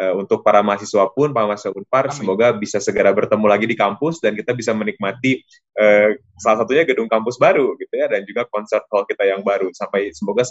uh, 0.00 0.14
untuk 0.16 0.40
para 0.40 0.64
mahasiswa 0.64 1.04
pun, 1.12 1.36
para 1.36 1.44
mahasiswa 1.44 1.76
Unpar, 1.76 2.08
Amin. 2.08 2.16
semoga 2.16 2.56
bisa 2.56 2.80
segera 2.80 3.12
bertemu 3.12 3.44
lagi 3.44 3.68
di 3.68 3.76
kampus 3.76 4.24
dan 4.24 4.32
kita 4.32 4.56
bisa 4.56 4.72
menikmati 4.72 5.44
uh, 5.76 6.16
salah 6.40 6.64
satunya 6.64 6.88
gedung 6.88 7.06
kampus 7.06 7.36
baru 7.36 7.76
gitu 7.76 7.92
ya 8.00 8.08
dan 8.08 8.24
juga 8.24 8.48
concert 8.48 8.88
hall 8.88 9.04
kita 9.04 9.28
yang 9.28 9.44
baru 9.44 9.68
sampai 9.76 10.08
semoga 10.16 10.42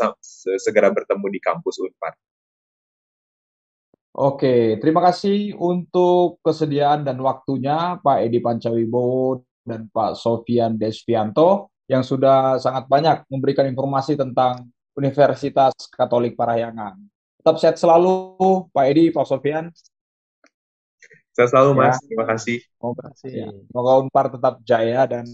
segera 0.61 0.93
bertemu 0.93 1.25
di 1.33 1.39
kampus 1.41 1.81
Unpar. 1.81 2.13
Oke, 4.19 4.75
terima 4.83 4.99
kasih 4.99 5.55
untuk 5.55 6.43
kesediaan 6.43 7.07
dan 7.07 7.17
waktunya 7.23 7.95
Pak 8.03 8.17
Edi 8.25 8.43
Pancawibowo 8.43 9.39
dan 9.63 9.87
Pak 9.87 10.19
Sofian 10.19 10.75
Desvianto 10.75 11.71
yang 11.87 12.03
sudah 12.03 12.59
sangat 12.59 12.85
banyak 12.85 13.25
memberikan 13.31 13.65
informasi 13.69 14.19
tentang 14.19 14.67
Universitas 14.97 15.71
Katolik 15.87 16.35
Parahyangan. 16.35 16.99
Tetap 17.39 17.55
sehat 17.55 17.75
selalu 17.79 18.67
Pak 18.75 18.85
Edi, 18.91 19.15
Pak 19.15 19.23
Sofian. 19.23 19.71
Sehat 21.31 21.55
selalu 21.55 21.71
Mas, 21.79 21.95
ya. 21.95 22.03
terima 22.11 22.25
kasih. 22.27 22.57
Terima 22.59 22.95
kasih. 22.99 23.31
Ya. 23.31 23.47
Semoga 23.71 23.91
Unpar 24.03 24.25
tetap 24.27 24.59
jaya 24.67 25.07
dan 25.07 25.25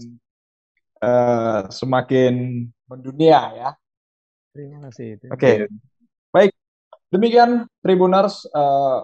uh, 1.02 1.66
semakin 1.66 2.66
mendunia 2.86 3.42
ya. 3.58 3.70
Terima 4.54 4.86
kasih. 4.86 5.18
Oke, 5.28 5.34
okay. 5.34 5.54
baik. 6.30 6.54
Demikian 7.10 7.66
Tribuners 7.82 8.46
uh, 8.54 9.02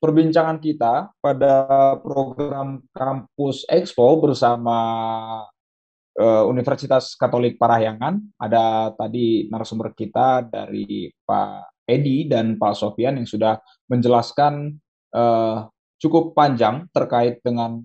perbincangan 0.00 0.56
kita 0.56 1.12
pada 1.20 1.54
program 2.00 2.80
Kampus 2.96 3.68
Expo 3.68 4.16
bersama 4.16 4.78
uh, 6.16 6.44
Universitas 6.48 7.12
Katolik 7.12 7.60
Parahyangan. 7.60 8.18
Ada 8.40 8.96
tadi 8.96 9.46
narasumber 9.52 9.92
kita 9.92 10.48
dari 10.48 11.12
Pak 11.12 11.77
Edi 11.88 12.28
dan 12.28 12.60
Pak 12.60 12.76
Sofian 12.76 13.16
yang 13.16 13.24
sudah 13.24 13.56
menjelaskan 13.88 14.76
uh, 15.16 15.64
cukup 15.96 16.36
panjang 16.36 16.84
terkait 16.92 17.40
dengan 17.40 17.80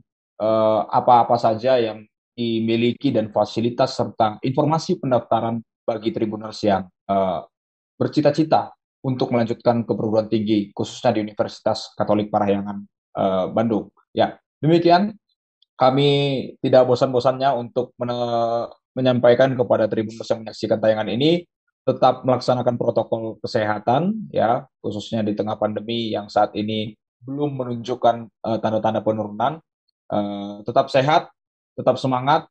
apa-apa 0.91 1.39
uh, 1.39 1.41
saja 1.41 1.79
yang 1.79 2.03
dimiliki 2.35 3.13
dan 3.13 3.31
fasilitas 3.31 3.95
serta 3.95 4.41
informasi 4.43 4.99
pendaftaran 4.99 5.61
bagi 5.87 6.11
tribuners 6.11 6.59
yang 6.65 6.89
uh, 7.07 7.45
bercita-cita 7.95 8.73
untuk 9.03 9.31
melanjutkan 9.31 9.83
ke 9.87 9.91
perguruan 9.93 10.27
tinggi, 10.27 10.71
khususnya 10.75 11.15
di 11.15 11.19
Universitas 11.23 11.91
Katolik 11.95 12.27
Parahyangan 12.27 12.77
uh, 13.15 13.45
Bandung. 13.51 13.87
Ya, 14.11 14.35
demikian. 14.59 15.15
Kami 15.73 16.09
tidak 16.61 16.85
bosan-bosannya 16.85 17.49
untuk 17.57 17.97
menyampaikan 18.93 19.57
kepada 19.57 19.89
tribuners 19.89 20.29
yang 20.29 20.45
menyaksikan 20.45 20.77
tayangan 20.77 21.09
ini 21.09 21.49
tetap 21.83 22.23
melaksanakan 22.23 22.79
protokol 22.79 23.35
kesehatan 23.43 24.31
ya 24.31 24.63
khususnya 24.79 25.19
di 25.19 25.35
tengah 25.35 25.59
pandemi 25.59 26.15
yang 26.15 26.31
saat 26.31 26.55
ini 26.55 26.95
belum 27.23 27.59
menunjukkan 27.59 28.15
uh, 28.43 28.57
tanda-tanda 28.59 29.03
penurunan. 29.03 29.59
Uh, 30.11 30.59
tetap 30.67 30.91
sehat 30.91 31.31
tetap 31.75 31.95
semangat. 31.99 32.47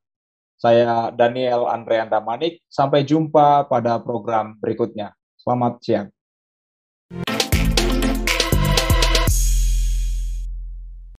Saya 0.63 1.11
Daniel 1.11 1.67
Andreanda 1.67 2.23
Manik 2.23 2.63
sampai 2.71 3.03
jumpa 3.03 3.67
pada 3.67 3.99
program 3.99 4.55
berikutnya. 4.63 5.11
Selamat 5.35 5.83
siang 5.83 6.07